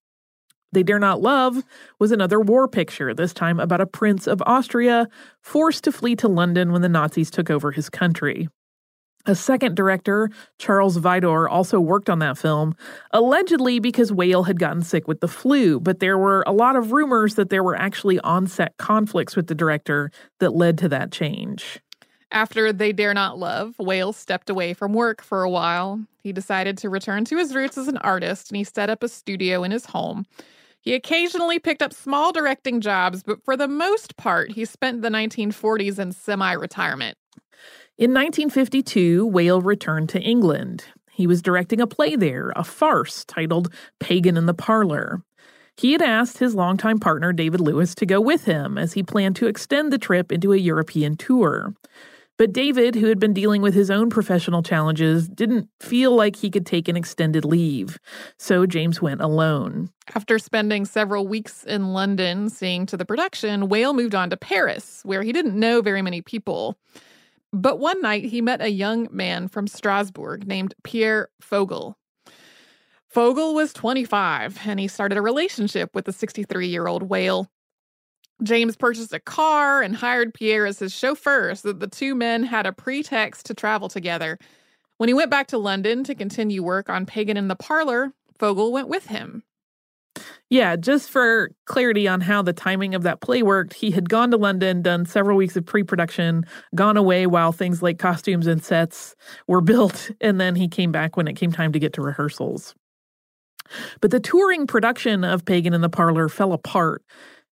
They 0.72 0.82
Dare 0.82 0.98
Not 0.98 1.20
Love 1.20 1.62
was 1.98 2.12
another 2.12 2.40
war 2.40 2.66
picture, 2.66 3.12
this 3.12 3.34
time 3.34 3.60
about 3.60 3.82
a 3.82 3.86
prince 3.86 4.26
of 4.26 4.42
Austria 4.46 5.06
forced 5.42 5.84
to 5.84 5.92
flee 5.92 6.16
to 6.16 6.28
London 6.28 6.72
when 6.72 6.80
the 6.80 6.88
Nazis 6.88 7.30
took 7.30 7.50
over 7.50 7.72
his 7.72 7.90
country. 7.90 8.48
A 9.26 9.34
second 9.36 9.76
director, 9.76 10.30
Charles 10.58 10.98
Vidor, 10.98 11.48
also 11.48 11.78
worked 11.78 12.10
on 12.10 12.18
that 12.20 12.38
film, 12.38 12.74
allegedly 13.12 13.78
because 13.78 14.10
Whale 14.12 14.44
had 14.44 14.58
gotten 14.58 14.82
sick 14.82 15.06
with 15.06 15.20
the 15.20 15.28
flu, 15.28 15.78
but 15.78 16.00
there 16.00 16.18
were 16.18 16.42
a 16.46 16.52
lot 16.52 16.74
of 16.74 16.90
rumors 16.90 17.36
that 17.36 17.50
there 17.50 17.62
were 17.62 17.76
actually 17.76 18.18
on 18.20 18.48
set 18.48 18.76
conflicts 18.78 19.36
with 19.36 19.46
the 19.46 19.54
director 19.54 20.10
that 20.40 20.54
led 20.54 20.76
to 20.78 20.88
that 20.88 21.12
change. 21.12 21.80
After 22.32 22.72
They 22.72 22.92
Dare 22.92 23.14
Not 23.14 23.38
Love, 23.38 23.78
Whale 23.78 24.14
stepped 24.14 24.48
away 24.48 24.72
from 24.72 24.94
work 24.94 25.22
for 25.22 25.42
a 25.42 25.50
while. 25.50 26.00
He 26.22 26.32
decided 26.32 26.78
to 26.78 26.88
return 26.88 27.26
to 27.26 27.36
his 27.36 27.54
roots 27.54 27.76
as 27.76 27.88
an 27.88 27.98
artist 27.98 28.50
and 28.50 28.56
he 28.56 28.64
set 28.64 28.88
up 28.88 29.02
a 29.02 29.08
studio 29.08 29.62
in 29.62 29.70
his 29.70 29.86
home. 29.86 30.24
He 30.82 30.94
occasionally 30.94 31.60
picked 31.60 31.80
up 31.80 31.92
small 31.92 32.32
directing 32.32 32.80
jobs, 32.80 33.22
but 33.22 33.42
for 33.44 33.56
the 33.56 33.68
most 33.68 34.16
part, 34.16 34.50
he 34.50 34.64
spent 34.64 35.00
the 35.00 35.08
1940s 35.08 36.00
in 36.00 36.10
semi 36.10 36.52
retirement. 36.52 37.16
In 37.96 38.10
1952, 38.10 39.24
Whale 39.24 39.62
returned 39.62 40.08
to 40.08 40.20
England. 40.20 40.84
He 41.12 41.28
was 41.28 41.40
directing 41.40 41.80
a 41.80 41.86
play 41.86 42.16
there, 42.16 42.52
a 42.56 42.64
farce 42.64 43.24
titled 43.24 43.72
Pagan 44.00 44.36
in 44.36 44.46
the 44.46 44.54
Parlor. 44.54 45.22
He 45.76 45.92
had 45.92 46.02
asked 46.02 46.38
his 46.38 46.56
longtime 46.56 46.98
partner 46.98 47.32
David 47.32 47.60
Lewis 47.60 47.94
to 47.94 48.06
go 48.06 48.20
with 48.20 48.44
him 48.44 48.76
as 48.76 48.94
he 48.94 49.04
planned 49.04 49.36
to 49.36 49.46
extend 49.46 49.92
the 49.92 49.98
trip 49.98 50.32
into 50.32 50.52
a 50.52 50.56
European 50.56 51.16
tour. 51.16 51.74
But 52.38 52.52
David, 52.52 52.94
who 52.94 53.06
had 53.06 53.20
been 53.20 53.34
dealing 53.34 53.62
with 53.62 53.74
his 53.74 53.90
own 53.90 54.10
professional 54.10 54.62
challenges, 54.62 55.28
didn't 55.28 55.68
feel 55.80 56.14
like 56.16 56.36
he 56.36 56.50
could 56.50 56.66
take 56.66 56.88
an 56.88 56.96
extended 56.96 57.44
leave. 57.44 57.98
So 58.38 58.66
James 58.66 59.02
went 59.02 59.20
alone. 59.20 59.90
After 60.14 60.38
spending 60.38 60.84
several 60.84 61.26
weeks 61.26 61.62
in 61.64 61.92
London 61.92 62.48
seeing 62.48 62.86
to 62.86 62.96
the 62.96 63.04
production, 63.04 63.68
Whale 63.68 63.92
moved 63.92 64.14
on 64.14 64.30
to 64.30 64.36
Paris, 64.36 65.02
where 65.04 65.22
he 65.22 65.32
didn't 65.32 65.58
know 65.58 65.82
very 65.82 66.02
many 66.02 66.22
people. 66.22 66.78
But 67.52 67.78
one 67.78 68.00
night 68.00 68.24
he 68.24 68.40
met 68.40 68.62
a 68.62 68.70
young 68.70 69.08
man 69.10 69.46
from 69.46 69.66
Strasbourg 69.66 70.46
named 70.46 70.74
Pierre 70.84 71.28
Foegel. 71.42 71.94
Foegel 73.14 73.54
was 73.54 73.74
25 73.74 74.60
and 74.64 74.80
he 74.80 74.88
started 74.88 75.18
a 75.18 75.22
relationship 75.22 75.90
with 75.94 76.06
the 76.06 76.12
63 76.12 76.66
year 76.66 76.86
old 76.86 77.02
Whale. 77.02 77.50
James 78.42 78.76
purchased 78.76 79.12
a 79.12 79.20
car 79.20 79.82
and 79.82 79.96
hired 79.96 80.34
Pierre 80.34 80.66
as 80.66 80.78
his 80.78 80.92
chauffeur 80.92 81.54
so 81.54 81.68
that 81.68 81.80
the 81.80 81.86
two 81.86 82.14
men 82.14 82.42
had 82.42 82.66
a 82.66 82.72
pretext 82.72 83.46
to 83.46 83.54
travel 83.54 83.88
together. 83.88 84.38
When 84.98 85.08
he 85.08 85.14
went 85.14 85.30
back 85.30 85.48
to 85.48 85.58
London 85.58 86.04
to 86.04 86.14
continue 86.14 86.62
work 86.62 86.88
on 86.88 87.06
Pagan 87.06 87.36
in 87.36 87.48
the 87.48 87.56
Parlor, 87.56 88.12
Foegel 88.38 88.72
went 88.72 88.88
with 88.88 89.06
him. 89.06 89.42
Yeah, 90.50 90.76
just 90.76 91.08
for 91.08 91.50
clarity 91.64 92.06
on 92.06 92.20
how 92.20 92.42
the 92.42 92.52
timing 92.52 92.94
of 92.94 93.02
that 93.04 93.22
play 93.22 93.42
worked, 93.42 93.72
he 93.72 93.90
had 93.90 94.10
gone 94.10 94.30
to 94.32 94.36
London, 94.36 94.82
done 94.82 95.06
several 95.06 95.38
weeks 95.38 95.56
of 95.56 95.64
pre 95.64 95.82
production, 95.82 96.44
gone 96.74 96.98
away 96.98 97.26
while 97.26 97.52
things 97.52 97.82
like 97.82 97.98
costumes 97.98 98.46
and 98.46 98.62
sets 98.62 99.16
were 99.46 99.60
built, 99.62 100.10
and 100.20 100.38
then 100.38 100.54
he 100.54 100.68
came 100.68 100.92
back 100.92 101.16
when 101.16 101.26
it 101.26 101.34
came 101.34 101.52
time 101.52 101.72
to 101.72 101.78
get 101.78 101.94
to 101.94 102.02
rehearsals. 102.02 102.74
But 104.02 104.10
the 104.10 104.20
touring 104.20 104.66
production 104.66 105.24
of 105.24 105.44
Pagan 105.46 105.72
in 105.72 105.80
the 105.80 105.88
Parlor 105.88 106.28
fell 106.28 106.52
apart 106.52 107.02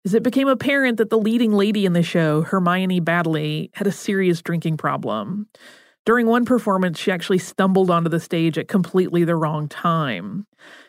as 0.05 0.13
it 0.13 0.23
became 0.23 0.47
apparent 0.47 0.97
that 0.97 1.09
the 1.09 1.17
leading 1.17 1.53
lady 1.53 1.85
in 1.85 1.93
the 1.93 2.03
show, 2.03 2.41
Hermione 2.41 3.01
Baddeley, 3.01 3.69
had 3.73 3.87
a 3.87 3.91
serious 3.91 4.41
drinking 4.41 4.77
problem. 4.77 5.47
During 6.05 6.25
one 6.25 6.45
performance, 6.45 6.97
she 6.97 7.11
actually 7.11 7.37
stumbled 7.37 7.91
onto 7.91 8.09
the 8.09 8.19
stage 8.19 8.57
at 8.57 8.67
completely 8.67 9.23
the 9.23 9.35
wrong 9.35 9.67
time. 9.67 10.47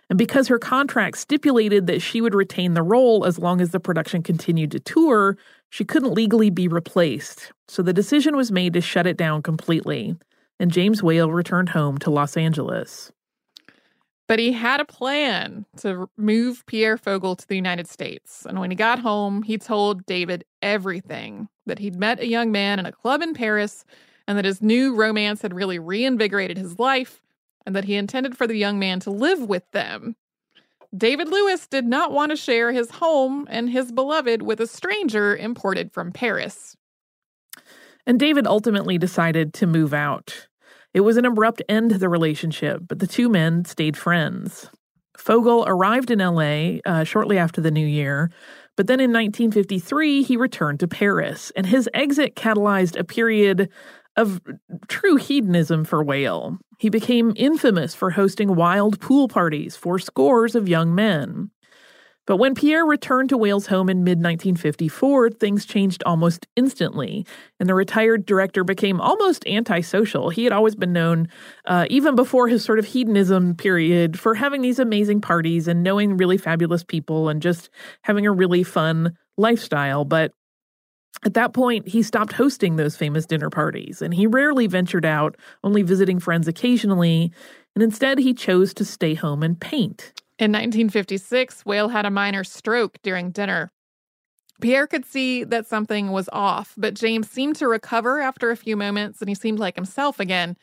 And 0.08 0.18
because 0.18 0.48
her 0.48 0.58
contract 0.58 1.18
stipulated 1.18 1.86
that 1.86 2.00
she 2.00 2.20
would 2.20 2.34
retain 2.34 2.74
the 2.74 2.82
role 2.82 3.24
as 3.24 3.38
long 3.38 3.60
as 3.60 3.70
the 3.70 3.80
production 3.80 4.22
continued 4.22 4.70
to 4.72 4.80
tour, 4.80 5.36
she 5.68 5.84
couldn't 5.84 6.14
legally 6.14 6.50
be 6.50 6.68
replaced. 6.68 7.52
So 7.68 7.82
the 7.82 7.92
decision 7.92 8.36
was 8.36 8.50
made 8.50 8.72
to 8.74 8.80
shut 8.80 9.06
it 9.06 9.16
down 9.16 9.42
completely. 9.42 10.16
And 10.58 10.70
James 10.70 11.02
Whale 11.02 11.30
returned 11.30 11.70
home 11.70 11.98
to 11.98 12.10
Los 12.10 12.36
Angeles. 12.36 13.12
But 14.32 14.38
he 14.38 14.52
had 14.52 14.80
a 14.80 14.86
plan 14.86 15.66
to 15.76 16.08
move 16.16 16.64
Pierre 16.64 16.96
Foegel 16.96 17.36
to 17.36 17.46
the 17.46 17.54
United 17.54 17.86
States. 17.86 18.46
And 18.46 18.58
when 18.58 18.70
he 18.70 18.74
got 18.74 18.98
home, 18.98 19.42
he 19.42 19.58
told 19.58 20.06
David 20.06 20.46
everything 20.62 21.50
that 21.66 21.80
he'd 21.80 21.96
met 21.96 22.18
a 22.18 22.26
young 22.26 22.50
man 22.50 22.78
in 22.78 22.86
a 22.86 22.92
club 22.92 23.20
in 23.20 23.34
Paris 23.34 23.84
and 24.26 24.38
that 24.38 24.46
his 24.46 24.62
new 24.62 24.94
romance 24.94 25.42
had 25.42 25.52
really 25.52 25.78
reinvigorated 25.78 26.56
his 26.56 26.78
life, 26.78 27.20
and 27.66 27.76
that 27.76 27.84
he 27.84 27.94
intended 27.94 28.34
for 28.34 28.46
the 28.46 28.56
young 28.56 28.78
man 28.78 29.00
to 29.00 29.10
live 29.10 29.42
with 29.42 29.70
them. 29.72 30.16
David 30.96 31.28
Lewis 31.28 31.66
did 31.66 31.84
not 31.84 32.10
want 32.10 32.30
to 32.30 32.36
share 32.36 32.72
his 32.72 32.90
home 32.90 33.46
and 33.50 33.68
his 33.68 33.92
beloved 33.92 34.40
with 34.40 34.62
a 34.62 34.66
stranger 34.66 35.36
imported 35.36 35.92
from 35.92 36.10
Paris. 36.10 36.74
And 38.06 38.18
David 38.18 38.46
ultimately 38.46 38.96
decided 38.96 39.52
to 39.52 39.66
move 39.66 39.92
out. 39.92 40.48
It 40.94 41.00
was 41.00 41.16
an 41.16 41.24
abrupt 41.24 41.62
end 41.68 41.90
to 41.90 41.98
the 41.98 42.08
relationship, 42.08 42.82
but 42.86 42.98
the 42.98 43.06
two 43.06 43.28
men 43.28 43.64
stayed 43.64 43.96
friends. 43.96 44.68
Foegel 45.18 45.64
arrived 45.66 46.10
in 46.10 46.18
LA 46.18 46.80
uh, 46.84 47.04
shortly 47.04 47.38
after 47.38 47.60
the 47.60 47.70
new 47.70 47.86
year, 47.86 48.30
but 48.76 48.86
then 48.86 49.00
in 49.00 49.12
1953 49.12 50.22
he 50.22 50.36
returned 50.36 50.80
to 50.80 50.88
Paris, 50.88 51.52
and 51.56 51.66
his 51.66 51.88
exit 51.94 52.34
catalyzed 52.34 52.98
a 52.98 53.04
period 53.04 53.70
of 54.16 54.40
true 54.88 55.16
hedonism 55.16 55.84
for 55.84 56.02
Whale. 56.02 56.58
He 56.78 56.90
became 56.90 57.32
infamous 57.36 57.94
for 57.94 58.10
hosting 58.10 58.54
wild 58.54 59.00
pool 59.00 59.28
parties 59.28 59.76
for 59.76 59.98
scores 59.98 60.54
of 60.54 60.68
young 60.68 60.94
men. 60.94 61.50
But 62.26 62.36
when 62.36 62.54
Pierre 62.54 62.86
returned 62.86 63.30
to 63.30 63.36
Whale's 63.36 63.66
home 63.66 63.88
in 63.88 64.04
mid 64.04 64.18
1954, 64.18 65.30
things 65.30 65.66
changed 65.66 66.02
almost 66.06 66.46
instantly, 66.54 67.26
and 67.58 67.68
the 67.68 67.74
retired 67.74 68.24
director 68.26 68.62
became 68.62 69.00
almost 69.00 69.46
antisocial. 69.46 70.30
He 70.30 70.44
had 70.44 70.52
always 70.52 70.76
been 70.76 70.92
known, 70.92 71.28
uh, 71.64 71.86
even 71.90 72.14
before 72.14 72.46
his 72.46 72.64
sort 72.64 72.78
of 72.78 72.84
hedonism 72.84 73.56
period, 73.56 74.18
for 74.20 74.34
having 74.34 74.62
these 74.62 74.78
amazing 74.78 75.20
parties 75.20 75.66
and 75.66 75.82
knowing 75.82 76.16
really 76.16 76.38
fabulous 76.38 76.84
people 76.84 77.28
and 77.28 77.42
just 77.42 77.70
having 78.02 78.24
a 78.24 78.32
really 78.32 78.62
fun 78.62 79.16
lifestyle. 79.36 80.04
But 80.04 80.32
at 81.24 81.34
that 81.34 81.52
point, 81.52 81.88
he 81.88 82.02
stopped 82.02 82.32
hosting 82.32 82.76
those 82.76 82.96
famous 82.96 83.26
dinner 83.26 83.50
parties, 83.50 84.00
and 84.00 84.14
he 84.14 84.28
rarely 84.28 84.68
ventured 84.68 85.04
out, 85.04 85.36
only 85.64 85.82
visiting 85.82 86.20
friends 86.20 86.46
occasionally, 86.46 87.32
and 87.74 87.82
instead 87.82 88.18
he 88.18 88.32
chose 88.32 88.72
to 88.74 88.84
stay 88.84 89.14
home 89.14 89.42
and 89.42 89.60
paint. 89.60 90.12
In 90.42 90.50
1956, 90.50 91.64
Whale 91.64 91.90
had 91.90 92.04
a 92.04 92.10
minor 92.10 92.42
stroke 92.42 92.98
during 93.04 93.30
dinner. 93.30 93.70
Pierre 94.60 94.88
could 94.88 95.06
see 95.06 95.44
that 95.44 95.68
something 95.68 96.10
was 96.10 96.28
off, 96.32 96.74
but 96.76 96.94
James 96.94 97.30
seemed 97.30 97.54
to 97.56 97.68
recover 97.68 98.20
after 98.20 98.50
a 98.50 98.56
few 98.56 98.76
moments 98.76 99.20
and 99.20 99.28
he 99.28 99.36
seemed 99.36 99.60
like 99.60 99.76
himself 99.76 100.18
again. 100.18 100.56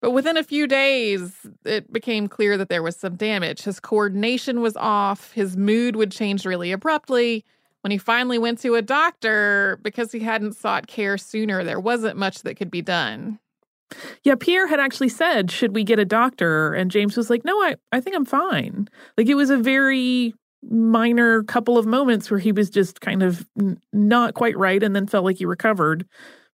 But 0.00 0.12
within 0.12 0.38
a 0.38 0.42
few 0.42 0.66
days, 0.66 1.46
it 1.66 1.92
became 1.92 2.26
clear 2.26 2.56
that 2.56 2.70
there 2.70 2.82
was 2.82 2.96
some 2.96 3.16
damage. 3.16 3.64
His 3.64 3.80
coordination 3.80 4.62
was 4.62 4.78
off, 4.78 5.32
his 5.32 5.58
mood 5.58 5.94
would 5.94 6.10
change 6.10 6.46
really 6.46 6.72
abruptly. 6.72 7.44
When 7.82 7.90
he 7.90 7.98
finally 7.98 8.38
went 8.38 8.60
to 8.60 8.76
a 8.76 8.82
doctor, 8.82 9.78
because 9.82 10.12
he 10.12 10.20
hadn't 10.20 10.56
sought 10.56 10.86
care 10.86 11.18
sooner, 11.18 11.64
there 11.64 11.78
wasn't 11.78 12.16
much 12.16 12.44
that 12.44 12.54
could 12.54 12.70
be 12.70 12.80
done. 12.80 13.40
Yeah, 14.24 14.34
Pierre 14.34 14.66
had 14.66 14.80
actually 14.80 15.08
said, 15.08 15.50
Should 15.50 15.74
we 15.74 15.84
get 15.84 15.98
a 15.98 16.04
doctor? 16.04 16.74
And 16.74 16.90
James 16.90 17.16
was 17.16 17.30
like, 17.30 17.44
No, 17.44 17.54
I, 17.62 17.76
I 17.92 18.00
think 18.00 18.16
I'm 18.16 18.24
fine. 18.24 18.88
Like 19.16 19.28
it 19.28 19.34
was 19.34 19.50
a 19.50 19.56
very 19.56 20.34
minor 20.70 21.42
couple 21.44 21.76
of 21.76 21.86
moments 21.86 22.30
where 22.30 22.38
he 22.40 22.52
was 22.52 22.70
just 22.70 23.00
kind 23.00 23.22
of 23.22 23.48
n- 23.58 23.80
not 23.92 24.34
quite 24.34 24.56
right 24.56 24.82
and 24.82 24.94
then 24.94 25.06
felt 25.06 25.24
like 25.24 25.38
he 25.38 25.44
recovered. 25.44 26.06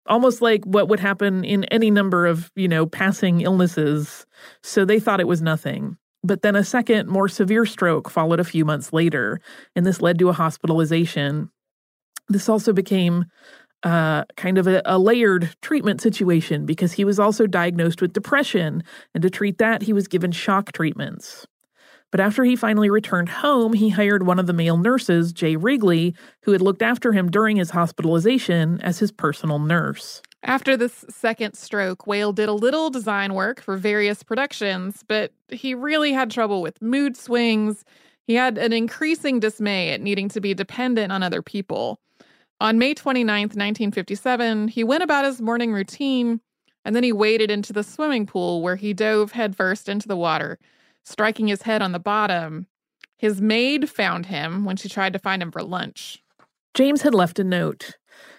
Almost 0.07 0.41
like 0.41 0.65
what 0.65 0.89
would 0.89 1.01
happen 1.01 1.45
in 1.45 1.65
any 1.65 1.91
number 1.91 2.27
of, 2.27 2.53
you 2.55 2.69
know, 2.69 2.87
passing 2.87 3.41
illnesses. 3.41 4.25
So 4.63 4.85
they 4.85 5.01
thought 5.01 5.21
it 5.21 5.27
was 5.27 5.43
nothing. 5.43 5.97
But 6.23 6.43
then 6.43 6.57
a 6.57 6.65
second, 6.65 7.09
more 7.09 7.29
severe 7.29 7.67
stroke 7.67 8.11
followed 8.11 8.41
a 8.41 8.45
few 8.45 8.65
months 8.65 8.93
later, 8.93 9.41
and 9.75 9.87
this 9.87 10.01
led 10.01 10.19
to 10.19 10.29
a 10.29 10.33
hospitalization. 10.33 11.51
This 12.29 12.49
also 12.49 12.73
became 12.73 13.27
uh, 13.87 14.25
kind 14.37 14.59
of 14.59 14.67
a, 14.67 14.83
a, 14.85 14.99
layered 14.99 15.55
treatment 15.63 16.01
situation 16.01 16.67
because 16.67 16.93
he 16.93 17.05
was 17.05 17.21
also 17.21 17.47
diagnosed 17.47 18.03
with 18.03 18.13
depression, 18.13 18.83
and 19.15 19.23
to 19.23 19.31
treat 19.31 19.59
that, 19.59 19.83
he 19.83 19.93
was 19.93 20.09
given 20.09 20.33
shock 20.33 20.73
treatments. 20.73 21.47
But 22.11 22.19
after 22.19 22.43
he 22.43 22.57
finally 22.57 22.91
returned 22.91 23.29
home, 23.29 23.75
he 23.75 23.91
hired 23.91 24.27
one 24.27 24.41
of 24.41 24.49
the 24.49 24.53
male 24.53 24.77
nurses, 24.77 25.33
Jay 25.33 25.55
Wrigley, 25.55 26.17
who 26.43 26.51
had 26.51 26.63
looked 26.63 26.83
after 26.83 27.13
him 27.13 27.31
during 27.31 27.59
his 27.59 27.71
hospitalization 27.71 28.81
as 28.81 28.99
his 28.99 29.13
personal 29.13 29.61
nurse. 29.61 30.21
After 30.43 30.77
this 30.77 31.05
second 31.09 31.55
stroke, 31.55 32.09
Whale 32.09 32.33
did 32.33 32.49
a 32.49 32.55
little 32.55 32.91
design 32.91 33.35
work 33.35 33.61
for 33.61 33.77
various 33.77 34.25
productions, 34.25 35.05
but 35.07 35.31
he 35.49 35.75
really 35.75 36.13
had 36.13 36.33
trouble 36.33 36.61
with 36.61 36.83
mood 36.83 37.17
swings. 37.17 37.85
He 38.25 38.35
had 38.35 38.59
an 38.59 38.73
increasing 38.73 39.39
dismay 39.39 39.93
at 39.93 40.01
needing 40.01 40.29
to 40.31 40.41
be 40.41 40.55
dependent 40.55 41.13
on 41.13 41.23
other 41.23 41.41
people. 41.41 42.01
On 42.59 42.79
May 42.79 42.95
29th, 42.95 43.55
1957, 43.55 44.69
he 44.69 44.83
went 44.83 45.03
about 45.03 45.27
his 45.27 45.43
morning 45.43 45.73
routine 45.73 46.41
and 46.87 46.97
then 46.97 47.03
he 47.03 47.13
waded 47.13 47.51
into 47.51 47.73
the 47.73 47.83
swimming 47.83 48.27
pool 48.27 48.63
where 48.63 48.77
he 48.77 48.95
dove 48.95 49.33
headfirst 49.33 49.89
into 49.89 50.09
the 50.09 50.17
water, 50.17 50.59
striking 51.05 51.49
his 51.49 51.63
head 51.63 51.83
on 51.83 51.93
the 51.93 51.99
bottom. 51.99 52.67
His 53.19 53.43
maid 53.43 53.91
found 53.91 54.27
him 54.27 54.65
when 54.65 54.77
she 54.77 54.89
tried 54.89 55.13
to 55.13 55.19
find 55.19 55.43
him 55.43 55.51
for 55.51 55.63
lunch. 55.63 56.23
James 56.73 57.03
had 57.03 57.15
left 57.15 57.39
a 57.39 57.45
note. 57.45 57.97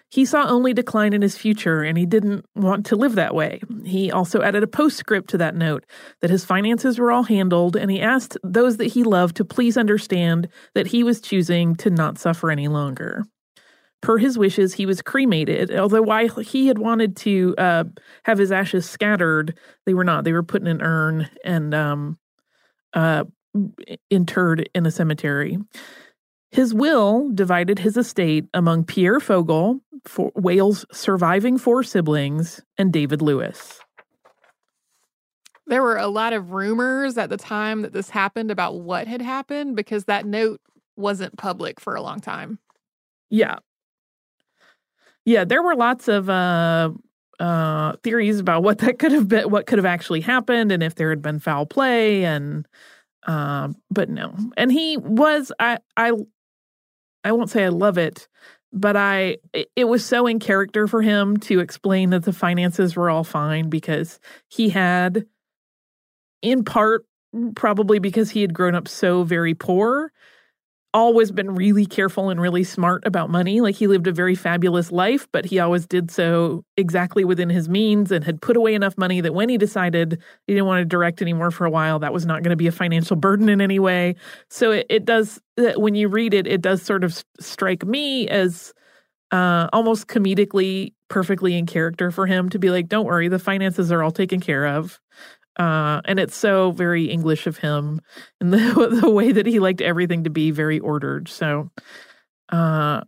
He 0.09 0.25
saw 0.25 0.47
only 0.47 0.73
decline 0.73 1.13
in 1.13 1.21
his 1.21 1.37
future 1.37 1.83
and 1.83 1.97
he 1.97 2.05
didn't 2.05 2.45
want 2.55 2.85
to 2.87 2.95
live 2.95 3.15
that 3.15 3.35
way. 3.35 3.61
He 3.83 4.11
also 4.11 4.41
added 4.41 4.63
a 4.63 4.67
postscript 4.67 5.29
to 5.31 5.37
that 5.39 5.55
note 5.55 5.85
that 6.21 6.29
his 6.29 6.45
finances 6.45 6.97
were 6.97 7.11
all 7.11 7.23
handled 7.23 7.75
and 7.75 7.91
he 7.91 7.99
asked 7.99 8.37
those 8.43 8.77
that 8.77 8.93
he 8.93 9.03
loved 9.03 9.35
to 9.35 9.45
please 9.45 9.77
understand 9.77 10.47
that 10.73 10.87
he 10.87 11.03
was 11.03 11.21
choosing 11.21 11.75
to 11.75 11.89
not 11.89 12.17
suffer 12.17 12.49
any 12.49 12.67
longer. 12.67 13.25
Per 14.01 14.17
his 14.17 14.37
wishes, 14.37 14.73
he 14.73 14.85
was 14.85 15.01
cremated. 15.01 15.75
Although 15.75 16.03
while 16.03 16.27
he 16.27 16.67
had 16.67 16.77
wanted 16.77 17.15
to 17.17 17.55
uh, 17.57 17.83
have 18.23 18.37
his 18.37 18.51
ashes 18.51 18.87
scattered, 18.87 19.57
they 19.85 19.93
were 19.93 20.03
not. 20.03 20.23
They 20.23 20.33
were 20.33 20.43
put 20.43 20.61
in 20.61 20.67
an 20.67 20.81
urn 20.81 21.29
and 21.43 21.73
um, 21.73 22.19
uh, 22.93 23.23
interred 24.09 24.69
in 24.75 24.85
a 24.85 24.91
cemetery. 24.91 25.57
His 26.51 26.73
will 26.73 27.29
divided 27.33 27.79
his 27.79 27.97
estate 27.97 28.45
among 28.53 28.85
Pierre 28.85 29.19
Foegel, 29.19 29.81
for 30.05 30.31
Whale's 30.35 30.85
surviving 30.91 31.57
four 31.57 31.83
siblings, 31.83 32.61
and 32.77 32.93
David 32.93 33.21
Lewis. 33.21 33.79
There 35.65 35.83
were 35.83 35.97
a 35.97 36.07
lot 36.07 36.31
of 36.31 36.51
rumors 36.51 37.17
at 37.17 37.29
the 37.29 37.35
time 37.35 37.81
that 37.81 37.91
this 37.91 38.09
happened 38.09 38.51
about 38.51 38.79
what 38.79 39.07
had 39.07 39.21
happened 39.21 39.75
because 39.75 40.05
that 40.05 40.25
note 40.25 40.61
wasn't 40.95 41.37
public 41.37 41.81
for 41.81 41.95
a 41.95 42.01
long 42.01 42.21
time. 42.21 42.59
Yeah. 43.29 43.57
Yeah, 45.27 45.43
there 45.43 45.61
were 45.61 45.75
lots 45.75 46.07
of 46.07 46.29
uh, 46.29 46.89
uh, 47.37 47.97
theories 48.01 48.39
about 48.39 48.63
what 48.63 48.77
that 48.77 48.97
could 48.97 49.11
have 49.11 49.27
been, 49.27 49.49
what 49.51 49.65
could 49.65 49.77
have 49.77 49.85
actually 49.85 50.21
happened, 50.21 50.71
and 50.71 50.81
if 50.81 50.95
there 50.95 51.09
had 51.09 51.21
been 51.21 51.39
foul 51.39 51.65
play, 51.65 52.23
and 52.23 52.65
uh, 53.27 53.67
but 53.91 54.07
no. 54.07 54.33
And 54.55 54.71
he 54.71 54.95
was, 54.95 55.51
I, 55.59 55.79
I, 55.97 56.13
I 57.25 57.33
won't 57.33 57.49
say 57.49 57.65
I 57.65 57.67
love 57.67 57.97
it, 57.97 58.29
but 58.71 58.95
I, 58.95 59.35
it, 59.51 59.69
it 59.75 59.83
was 59.89 60.05
so 60.05 60.27
in 60.27 60.39
character 60.39 60.87
for 60.87 61.01
him 61.01 61.35
to 61.41 61.59
explain 61.59 62.11
that 62.11 62.23
the 62.23 62.31
finances 62.31 62.95
were 62.95 63.09
all 63.09 63.25
fine 63.25 63.67
because 63.67 64.21
he 64.47 64.69
had, 64.69 65.25
in 66.41 66.63
part, 66.63 67.03
probably 67.53 67.99
because 67.99 68.29
he 68.29 68.39
had 68.39 68.53
grown 68.53 68.75
up 68.75 68.87
so 68.87 69.23
very 69.23 69.53
poor 69.53 70.13
always 70.93 71.31
been 71.31 71.53
really 71.53 71.85
careful 71.85 72.29
and 72.29 72.41
really 72.41 72.63
smart 72.63 73.05
about 73.05 73.29
money. 73.29 73.61
Like 73.61 73.75
he 73.75 73.87
lived 73.87 74.07
a 74.07 74.11
very 74.11 74.35
fabulous 74.35 74.91
life, 74.91 75.27
but 75.31 75.45
he 75.45 75.59
always 75.59 75.85
did 75.85 76.09
so 76.09 76.63
exactly 76.75 77.23
within 77.23 77.49
his 77.49 77.69
means 77.69 78.11
and 78.11 78.23
had 78.23 78.41
put 78.41 78.57
away 78.57 78.73
enough 78.73 78.97
money 78.97 79.21
that 79.21 79.33
when 79.33 79.49
he 79.49 79.57
decided 79.57 80.21
he 80.47 80.53
didn't 80.53 80.65
want 80.65 80.81
to 80.81 80.85
direct 80.85 81.21
anymore 81.21 81.51
for 81.51 81.65
a 81.65 81.69
while, 81.69 81.99
that 81.99 82.13
was 82.13 82.25
not 82.25 82.41
going 82.41 82.51
to 82.51 82.57
be 82.57 82.67
a 82.67 82.71
financial 82.71 83.15
burden 83.15 83.49
in 83.49 83.61
any 83.61 83.79
way. 83.79 84.15
So 84.49 84.71
it, 84.71 84.87
it 84.89 85.05
does, 85.05 85.39
uh, 85.57 85.73
when 85.75 85.93
you 85.93 86.07
read 86.07 86.33
it, 86.33 86.47
it 86.47 86.61
does 86.61 86.81
sort 86.81 87.03
of 87.03 87.23
strike 87.39 87.85
me 87.85 88.27
as 88.29 88.73
uh, 89.31 89.67
almost 89.73 90.07
comedically 90.07 90.93
perfectly 91.09 91.57
in 91.57 91.65
character 91.65 92.11
for 92.11 92.25
him 92.25 92.49
to 92.49 92.59
be 92.59 92.69
like, 92.69 92.87
don't 92.87 93.05
worry, 93.05 93.27
the 93.27 93.39
finances 93.39 93.91
are 93.91 94.03
all 94.03 94.11
taken 94.11 94.39
care 94.39 94.65
of. 94.65 94.99
Uh, 95.57 96.01
and 96.05 96.19
it's 96.19 96.35
so 96.35 96.71
very 96.71 97.05
English 97.05 97.47
of 97.47 97.57
him 97.57 98.01
in 98.39 98.49
the 98.51 98.99
the 99.01 99.09
way 99.09 99.31
that 99.31 99.45
he 99.45 99.59
liked 99.59 99.81
everything 99.81 100.23
to 100.23 100.29
be 100.29 100.51
very 100.51 100.79
ordered. 100.79 101.27
So, 101.27 101.71
uh, 102.49 103.01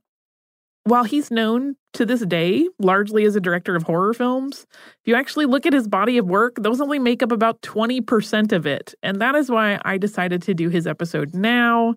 while 0.84 1.04
he's 1.04 1.30
known 1.30 1.76
to 1.94 2.06
this 2.06 2.26
day 2.26 2.68
largely 2.80 3.26
as 3.26 3.36
a 3.36 3.42
director 3.42 3.76
of 3.76 3.84
horror 3.84 4.14
films, 4.14 4.66
if 4.72 5.08
you 5.08 5.16
actually 5.16 5.46
look 5.46 5.66
at 5.66 5.74
his 5.74 5.88
body 5.88 6.18
of 6.18 6.26
work, 6.26 6.56
those 6.60 6.82
only 6.82 7.00
make 7.00 7.22
up 7.22 7.32
about 7.32 7.62
20% 7.62 8.52
of 8.52 8.66
it. 8.66 8.96
And 9.04 9.22
that 9.22 9.36
is 9.36 9.52
why 9.52 9.80
I 9.86 9.98
decided 9.98 10.42
to 10.44 10.54
do 10.54 10.70
his 10.70 10.88
episode 10.88 11.34
now 11.36 11.96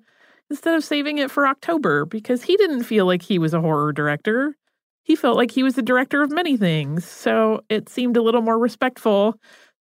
instead 0.50 0.74
of 0.74 0.84
saving 0.84 1.18
it 1.18 1.30
for 1.30 1.46
October 1.46 2.04
because 2.04 2.42
he 2.42 2.56
didn't 2.56 2.82
feel 2.84 3.06
like 3.06 3.22
he 3.22 3.38
was 3.38 3.54
a 3.54 3.60
horror 3.60 3.92
director. 3.92 4.54
He 5.02 5.16
felt 5.16 5.36
like 5.36 5.50
he 5.50 5.62
was 5.62 5.74
the 5.74 5.82
director 5.82 6.22
of 6.22 6.30
many 6.30 6.56
things. 6.56 7.04
So 7.06 7.62
it 7.68 7.88
seemed 7.88 8.16
a 8.16 8.22
little 8.22 8.42
more 8.42 8.58
respectful 8.58 9.36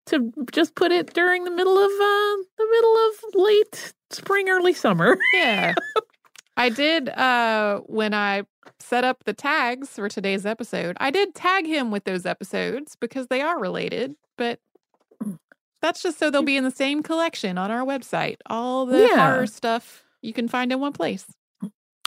to 0.07 0.31
just 0.51 0.75
put 0.75 0.91
it 0.91 1.13
during 1.13 1.43
the 1.43 1.51
middle 1.51 1.77
of 1.77 1.91
uh, 1.91 2.43
the 2.57 2.67
middle 2.69 2.97
of 2.97 3.13
late 3.35 3.93
spring, 4.09 4.49
early 4.49 4.73
summer. 4.73 5.17
Yeah. 5.33 5.73
I 6.57 6.69
did 6.69 7.09
uh 7.09 7.79
when 7.85 8.13
I 8.13 8.43
set 8.79 9.03
up 9.03 9.23
the 9.23 9.33
tags 9.33 9.89
for 9.89 10.09
today's 10.09 10.45
episode. 10.45 10.97
I 10.99 11.09
did 11.09 11.33
tag 11.33 11.65
him 11.65 11.91
with 11.91 12.03
those 12.03 12.25
episodes 12.25 12.95
because 12.99 13.27
they 13.27 13.41
are 13.41 13.59
related, 13.59 14.15
but 14.37 14.59
that's 15.81 16.03
just 16.03 16.19
so 16.19 16.29
they'll 16.29 16.43
be 16.43 16.57
in 16.57 16.63
the 16.63 16.69
same 16.71 17.01
collection 17.01 17.57
on 17.57 17.71
our 17.71 17.85
website. 17.85 18.35
All 18.47 18.85
the 18.85 19.07
Yeah. 19.07 19.15
horror 19.31 19.47
stuff 19.47 20.03
you 20.21 20.33
can 20.33 20.47
find 20.47 20.71
in 20.71 20.79
one 20.79 20.93
place. 20.93 21.25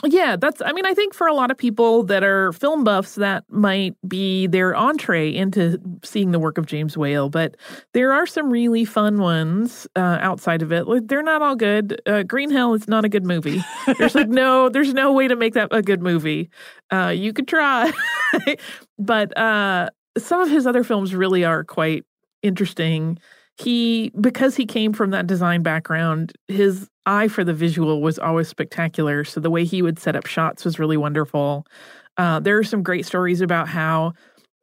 Yeah, 0.03 0.35
that's, 0.35 0.61
I 0.61 0.71
mean, 0.73 0.85
I 0.85 0.93
think 0.93 1.13
for 1.13 1.25
a 1.25 1.33
lot 1.33 1.49
of 1.51 1.57
people 1.57 2.03
that 2.03 2.21
are 2.23 2.51
film 2.51 2.83
buffs, 2.83 3.15
that 3.15 3.43
might 3.49 3.95
be 4.07 4.45
their 4.45 4.75
entree 4.75 5.33
into 5.33 5.79
seeing 6.03 6.31
the 6.31 6.37
work 6.37 6.57
of 6.57 6.65
James 6.65 6.97
Whale. 6.97 7.29
But 7.29 7.55
there 7.93 8.11
are 8.11 8.27
some 8.27 8.51
really 8.51 8.83
fun 8.83 9.19
ones 9.19 9.87
uh, 9.95 10.17
outside 10.21 10.61
of 10.61 10.71
it. 10.71 10.85
Like, 10.87 11.07
they're 11.07 11.23
not 11.23 11.41
all 11.41 11.55
good. 11.55 12.01
Uh, 12.05 12.23
Green 12.23 12.51
Hell 12.51 12.73
is 12.73 12.87
not 12.89 13.05
a 13.05 13.09
good 13.09 13.23
movie. 13.25 13.63
There's 13.97 14.13
like 14.15 14.27
no, 14.27 14.67
there's 14.69 14.93
no 14.93 15.13
way 15.13 15.27
to 15.29 15.35
make 15.35 15.53
that 15.53 15.69
a 15.71 15.81
good 15.81 16.01
movie. 16.01 16.49
Uh, 16.91 17.13
you 17.15 17.31
could 17.31 17.47
try, 17.47 17.91
but 18.99 19.35
uh, 19.37 19.89
some 20.17 20.41
of 20.41 20.49
his 20.49 20.67
other 20.67 20.83
films 20.83 21.15
really 21.15 21.45
are 21.45 21.63
quite 21.63 22.03
interesting. 22.43 23.17
He, 23.57 24.11
because 24.19 24.55
he 24.55 24.65
came 24.65 24.91
from 24.91 25.11
that 25.11 25.27
design 25.27 25.63
background, 25.63 26.33
his 26.47 26.89
eye 27.05 27.27
for 27.27 27.43
the 27.43 27.53
visual 27.53 28.01
was 28.01 28.19
always 28.19 28.47
spectacular. 28.47 29.23
So 29.23 29.39
the 29.39 29.49
way 29.49 29.63
he 29.63 29.81
would 29.81 29.99
set 29.99 30.15
up 30.15 30.25
shots 30.25 30.65
was 30.65 30.79
really 30.79 30.97
wonderful. 30.97 31.65
Uh, 32.17 32.39
there 32.39 32.57
are 32.57 32.63
some 32.63 32.83
great 32.83 33.05
stories 33.05 33.41
about 33.41 33.67
how 33.67 34.13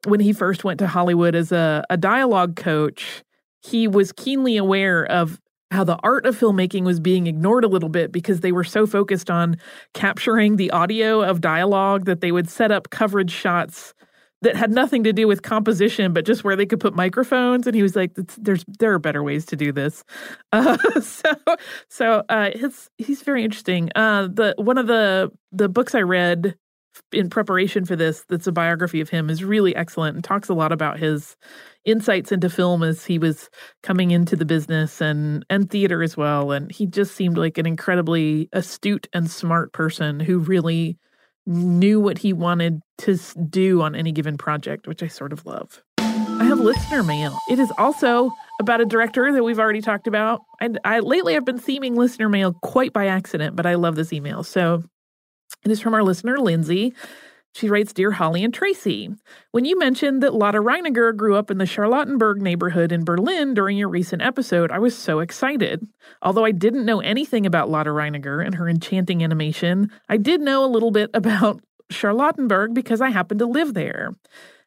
when 0.05 0.19
he 0.19 0.33
first 0.33 0.63
went 0.63 0.79
to 0.79 0.87
Hollywood 0.87 1.35
as 1.35 1.51
a, 1.51 1.83
a 1.89 1.97
dialogue 1.97 2.55
coach, 2.55 3.23
he 3.61 3.87
was 3.87 4.11
keenly 4.11 4.57
aware 4.57 5.05
of 5.05 5.39
how 5.71 5.83
the 5.83 5.97
art 6.03 6.25
of 6.25 6.37
filmmaking 6.37 6.83
was 6.83 6.99
being 6.99 7.25
ignored 7.25 7.63
a 7.63 7.67
little 7.67 7.89
bit 7.89 8.11
because 8.11 8.41
they 8.41 8.51
were 8.51 8.63
so 8.63 8.85
focused 8.85 9.31
on 9.31 9.57
capturing 9.93 10.55
the 10.55 10.69
audio 10.71 11.23
of 11.23 11.41
dialogue 11.41 12.05
that 12.05 12.21
they 12.21 12.31
would 12.31 12.49
set 12.49 12.71
up 12.71 12.89
coverage 12.91 13.31
shots 13.31 13.93
that 14.43 14.55
had 14.55 14.71
nothing 14.71 15.03
to 15.03 15.13
do 15.13 15.27
with 15.27 15.41
composition, 15.41 16.13
but 16.13 16.25
just 16.25 16.43
where 16.43 16.55
they 16.55 16.65
could 16.65 16.79
put 16.79 16.95
microphones. 16.95 17.65
And 17.65 17.75
he 17.75 17.81
was 17.81 17.95
like, 17.95 18.13
"There's 18.37 18.63
there 18.79 18.93
are 18.93 18.99
better 18.99 19.23
ways 19.23 19.45
to 19.47 19.55
do 19.55 19.71
this." 19.71 20.03
Uh, 20.53 20.77
so 21.01 21.31
so 21.89 22.23
uh, 22.29 22.51
his 22.53 22.89
he's 22.97 23.23
very 23.23 23.43
interesting. 23.43 23.89
Uh, 23.95 24.27
the 24.27 24.53
one 24.57 24.77
of 24.77 24.85
the 24.85 25.31
the 25.51 25.67
books 25.67 25.95
I 25.95 26.01
read 26.01 26.55
in 27.11 27.29
preparation 27.29 27.85
for 27.85 27.95
this, 27.95 28.23
that's 28.29 28.45
a 28.45 28.51
biography 28.51 29.01
of 29.01 29.09
him, 29.09 29.29
is 29.29 29.43
really 29.43 29.75
excellent 29.75 30.15
and 30.15 30.23
talks 30.23 30.49
a 30.49 30.53
lot 30.53 30.71
about 30.71 30.99
his 30.99 31.35
insights 31.85 32.31
into 32.31 32.49
film 32.49 32.83
as 32.83 33.03
he 33.03 33.17
was 33.17 33.49
coming 33.81 34.11
into 34.11 34.35
the 34.35 34.45
business 34.45 35.01
and 35.01 35.43
and 35.49 35.69
theater 35.69 36.03
as 36.03 36.15
well. 36.15 36.51
And 36.51 36.71
he 36.71 36.85
just 36.85 37.15
seemed 37.15 37.37
like 37.37 37.57
an 37.57 37.65
incredibly 37.65 38.49
astute 38.53 39.07
and 39.13 39.29
smart 39.29 39.73
person 39.73 40.19
who 40.19 40.39
really 40.39 40.97
knew 41.45 41.99
what 41.99 42.17
he 42.17 42.33
wanted 42.33 42.81
to 42.99 43.17
do 43.49 43.81
on 43.81 43.95
any 43.95 44.11
given 44.11 44.37
project, 44.37 44.87
which 44.87 45.03
I 45.03 45.07
sort 45.07 45.33
of 45.33 45.45
love. 45.45 45.81
I 45.97 46.45
have 46.45 46.59
listener 46.59 47.03
mail. 47.03 47.37
It 47.49 47.59
is 47.59 47.71
also 47.77 48.31
about 48.59 48.81
a 48.81 48.85
director 48.85 49.31
that 49.31 49.43
we've 49.43 49.59
already 49.59 49.81
talked 49.81 50.07
about. 50.07 50.41
And 50.61 50.79
I 50.83 50.99
lately 50.99 51.35
I've 51.35 51.45
been 51.45 51.59
theming 51.59 51.95
listener 51.95 52.29
mail 52.29 52.53
quite 52.53 52.93
by 52.93 53.07
accident, 53.07 53.55
but 53.55 53.65
I 53.65 53.75
love 53.75 53.95
this 53.95 54.13
email. 54.13 54.43
So 54.43 54.83
it 55.63 55.71
is 55.71 55.79
from 55.79 55.93
our 55.93 56.03
listener 56.03 56.37
Lindsay. 56.39 56.93
She 57.55 57.69
writes, 57.69 57.93
Dear 57.93 58.09
Holly 58.09 58.43
and 58.43 58.51
Tracy, 58.51 59.11
when 59.51 59.63
you 59.63 59.77
mentioned 59.77 60.23
that 60.23 60.33
Lotte 60.33 60.55
Reiniger 60.55 61.15
grew 61.15 61.35
up 61.35 61.51
in 61.51 61.59
the 61.59 61.65
Charlottenburg 61.65 62.37
neighborhood 62.37 62.91
in 62.91 63.05
Berlin 63.05 63.53
during 63.53 63.77
your 63.77 63.89
recent 63.89 64.23
episode, 64.23 64.71
I 64.71 64.79
was 64.79 64.97
so 64.97 65.19
excited. 65.19 65.87
Although 66.23 66.45
I 66.45 66.51
didn't 66.51 66.85
know 66.85 66.99
anything 66.99 67.45
about 67.45 67.69
Lotte 67.69 67.87
Reiniger 67.87 68.43
and 68.43 68.55
her 68.55 68.67
enchanting 68.67 69.23
animation, 69.23 69.91
I 70.09 70.17
did 70.17 70.41
know 70.41 70.65
a 70.65 70.67
little 70.67 70.89
bit 70.89 71.11
about 71.13 71.61
Charlottenburg 71.91 72.73
because 72.73 73.01
I 73.01 73.11
happen 73.11 73.37
to 73.37 73.45
live 73.45 73.75
there. 73.75 74.15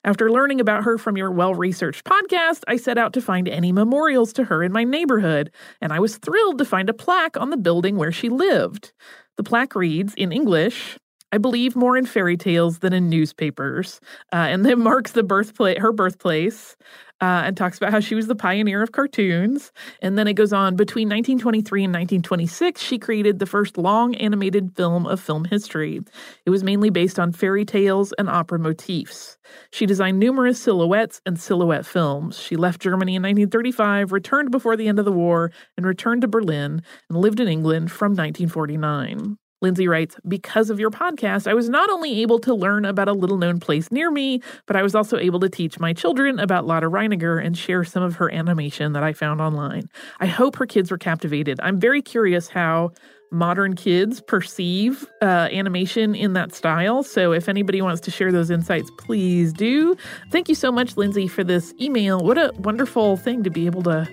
After 0.04 0.30
learning 0.30 0.60
about 0.60 0.84
her 0.84 0.96
from 0.96 1.16
your 1.16 1.32
well 1.32 1.54
researched 1.54 2.04
podcast, 2.04 2.62
I 2.68 2.76
set 2.76 2.98
out 2.98 3.12
to 3.14 3.20
find 3.20 3.48
any 3.48 3.72
memorials 3.72 4.32
to 4.34 4.44
her 4.44 4.62
in 4.62 4.70
my 4.70 4.84
neighborhood, 4.84 5.50
and 5.80 5.92
I 5.92 5.98
was 5.98 6.18
thrilled 6.18 6.58
to 6.58 6.64
find 6.64 6.88
a 6.88 6.94
plaque 6.94 7.36
on 7.36 7.50
the 7.50 7.56
building 7.56 7.96
where 7.96 8.12
she 8.12 8.28
lived. 8.28 8.92
The 9.36 9.42
plaque 9.42 9.74
reads, 9.74 10.14
in 10.14 10.30
English, 10.30 10.96
I 11.36 11.38
believe 11.38 11.76
more 11.76 11.98
in 11.98 12.06
fairy 12.06 12.38
tales 12.38 12.78
than 12.78 12.94
in 12.94 13.10
newspapers, 13.10 14.00
uh, 14.32 14.36
and 14.36 14.64
then 14.64 14.80
marks 14.80 15.12
the 15.12 15.22
birthplace, 15.22 15.76
her 15.78 15.92
birthplace, 15.92 16.78
uh, 17.20 17.42
and 17.44 17.54
talks 17.54 17.76
about 17.76 17.90
how 17.90 18.00
she 18.00 18.14
was 18.14 18.26
the 18.26 18.34
pioneer 18.34 18.82
of 18.82 18.92
cartoons. 18.92 19.70
And 20.00 20.16
then 20.16 20.28
it 20.28 20.32
goes 20.32 20.54
on. 20.54 20.76
Between 20.76 21.08
1923 21.08 21.84
and 21.84 21.92
1926, 21.92 22.80
she 22.80 22.98
created 22.98 23.38
the 23.38 23.44
first 23.44 23.76
long 23.76 24.14
animated 24.14 24.74
film 24.76 25.06
of 25.06 25.20
film 25.20 25.44
history. 25.44 26.00
It 26.46 26.50
was 26.50 26.64
mainly 26.64 26.88
based 26.88 27.18
on 27.18 27.32
fairy 27.32 27.66
tales 27.66 28.14
and 28.18 28.30
opera 28.30 28.58
motifs. 28.58 29.36
She 29.70 29.84
designed 29.84 30.18
numerous 30.18 30.58
silhouettes 30.58 31.20
and 31.26 31.38
silhouette 31.38 31.84
films. 31.84 32.38
She 32.38 32.56
left 32.56 32.80
Germany 32.80 33.16
in 33.16 33.22
1935, 33.22 34.10
returned 34.10 34.50
before 34.50 34.78
the 34.78 34.88
end 34.88 34.98
of 34.98 35.04
the 35.04 35.12
war, 35.12 35.52
and 35.76 35.84
returned 35.84 36.22
to 36.22 36.28
Berlin 36.28 36.80
and 37.10 37.18
lived 37.18 37.40
in 37.40 37.46
England 37.46 37.92
from 37.92 38.12
1949. 38.12 39.36
Lindsay 39.62 39.88
writes, 39.88 40.16
Because 40.28 40.70
of 40.70 40.78
your 40.78 40.90
podcast, 40.90 41.46
I 41.46 41.54
was 41.54 41.68
not 41.68 41.88
only 41.90 42.20
able 42.20 42.38
to 42.40 42.54
learn 42.54 42.84
about 42.84 43.08
a 43.08 43.12
little 43.12 43.38
known 43.38 43.58
place 43.58 43.90
near 43.90 44.10
me, 44.10 44.42
but 44.66 44.76
I 44.76 44.82
was 44.82 44.94
also 44.94 45.16
able 45.16 45.40
to 45.40 45.48
teach 45.48 45.80
my 45.80 45.92
children 45.92 46.38
about 46.38 46.66
Lotte 46.66 46.84
Reiniger 46.84 47.42
and 47.42 47.56
share 47.56 47.84
some 47.84 48.02
of 48.02 48.16
her 48.16 48.32
animation 48.32 48.92
that 48.92 49.02
I 49.02 49.12
found 49.12 49.40
online. 49.40 49.88
I 50.20 50.26
hope 50.26 50.56
her 50.56 50.66
kids 50.66 50.90
were 50.90 50.98
captivated. 50.98 51.58
I'm 51.62 51.80
very 51.80 52.02
curious 52.02 52.48
how 52.48 52.92
modern 53.32 53.74
kids 53.74 54.20
perceive 54.20 55.06
uh, 55.22 55.48
animation 55.50 56.14
in 56.14 56.34
that 56.34 56.54
style. 56.54 57.02
So 57.02 57.32
if 57.32 57.48
anybody 57.48 57.82
wants 57.82 58.00
to 58.02 58.10
share 58.10 58.30
those 58.30 58.50
insights, 58.50 58.90
please 58.98 59.52
do. 59.52 59.96
Thank 60.30 60.48
you 60.48 60.54
so 60.54 60.70
much, 60.70 60.96
Lindsay, 60.96 61.26
for 61.26 61.42
this 61.42 61.74
email. 61.80 62.20
What 62.20 62.38
a 62.38 62.52
wonderful 62.58 63.16
thing 63.16 63.42
to 63.42 63.50
be 63.50 63.66
able 63.66 63.82
to 63.84 64.08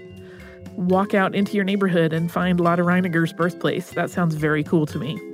walk 0.76 1.14
out 1.14 1.36
into 1.36 1.54
your 1.54 1.64
neighborhood 1.64 2.14
and 2.14 2.32
find 2.32 2.60
Lotte 2.60 2.80
Reiniger's 2.80 3.34
birthplace. 3.34 3.92
That 3.92 4.10
sounds 4.10 4.36
very 4.36 4.64
cool 4.64 4.86
to 4.88 4.98
me. 4.98 5.33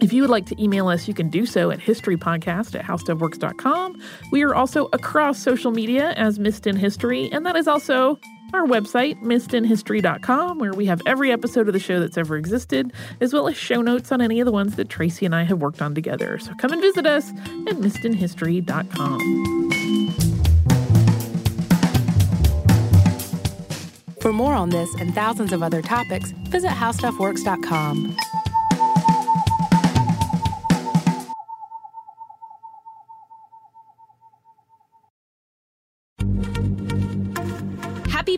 If 0.00 0.12
you 0.14 0.22
would 0.22 0.30
like 0.30 0.46
to 0.46 0.62
email 0.62 0.88
us, 0.88 1.06
you 1.06 1.14
can 1.14 1.28
do 1.28 1.44
so 1.44 1.70
at 1.70 1.78
historypodcast 1.78 2.74
at 2.74 2.84
howstuffworks.com. 2.84 4.00
We 4.32 4.42
are 4.42 4.54
also 4.54 4.88
across 4.92 5.38
social 5.38 5.70
media 5.70 6.12
as 6.12 6.38
Missed 6.38 6.66
in 6.66 6.76
History, 6.76 7.30
and 7.30 7.44
that 7.44 7.54
is 7.54 7.68
also 7.68 8.18
our 8.54 8.66
website, 8.66 9.20
missedinhistory.com, 9.22 10.58
where 10.58 10.72
we 10.72 10.86
have 10.86 11.02
every 11.06 11.30
episode 11.30 11.68
of 11.68 11.74
the 11.74 11.78
show 11.78 12.00
that's 12.00 12.16
ever 12.18 12.36
existed, 12.36 12.92
as 13.20 13.32
well 13.34 13.46
as 13.46 13.56
show 13.56 13.82
notes 13.82 14.10
on 14.10 14.20
any 14.20 14.40
of 14.40 14.46
the 14.46 14.52
ones 14.52 14.76
that 14.76 14.88
Tracy 14.88 15.26
and 15.26 15.34
I 15.34 15.42
have 15.44 15.60
worked 15.60 15.82
on 15.82 15.94
together. 15.94 16.38
So 16.38 16.54
come 16.54 16.72
and 16.72 16.80
visit 16.80 17.06
us 17.06 17.30
at 17.30 17.76
missedinhistory.com. 17.76 19.50
For 24.20 24.32
more 24.32 24.54
on 24.54 24.70
this 24.70 24.92
and 24.96 25.14
thousands 25.14 25.52
of 25.52 25.62
other 25.62 25.82
topics, 25.82 26.32
visit 26.50 26.70
howstuffworks.com. 26.70 28.16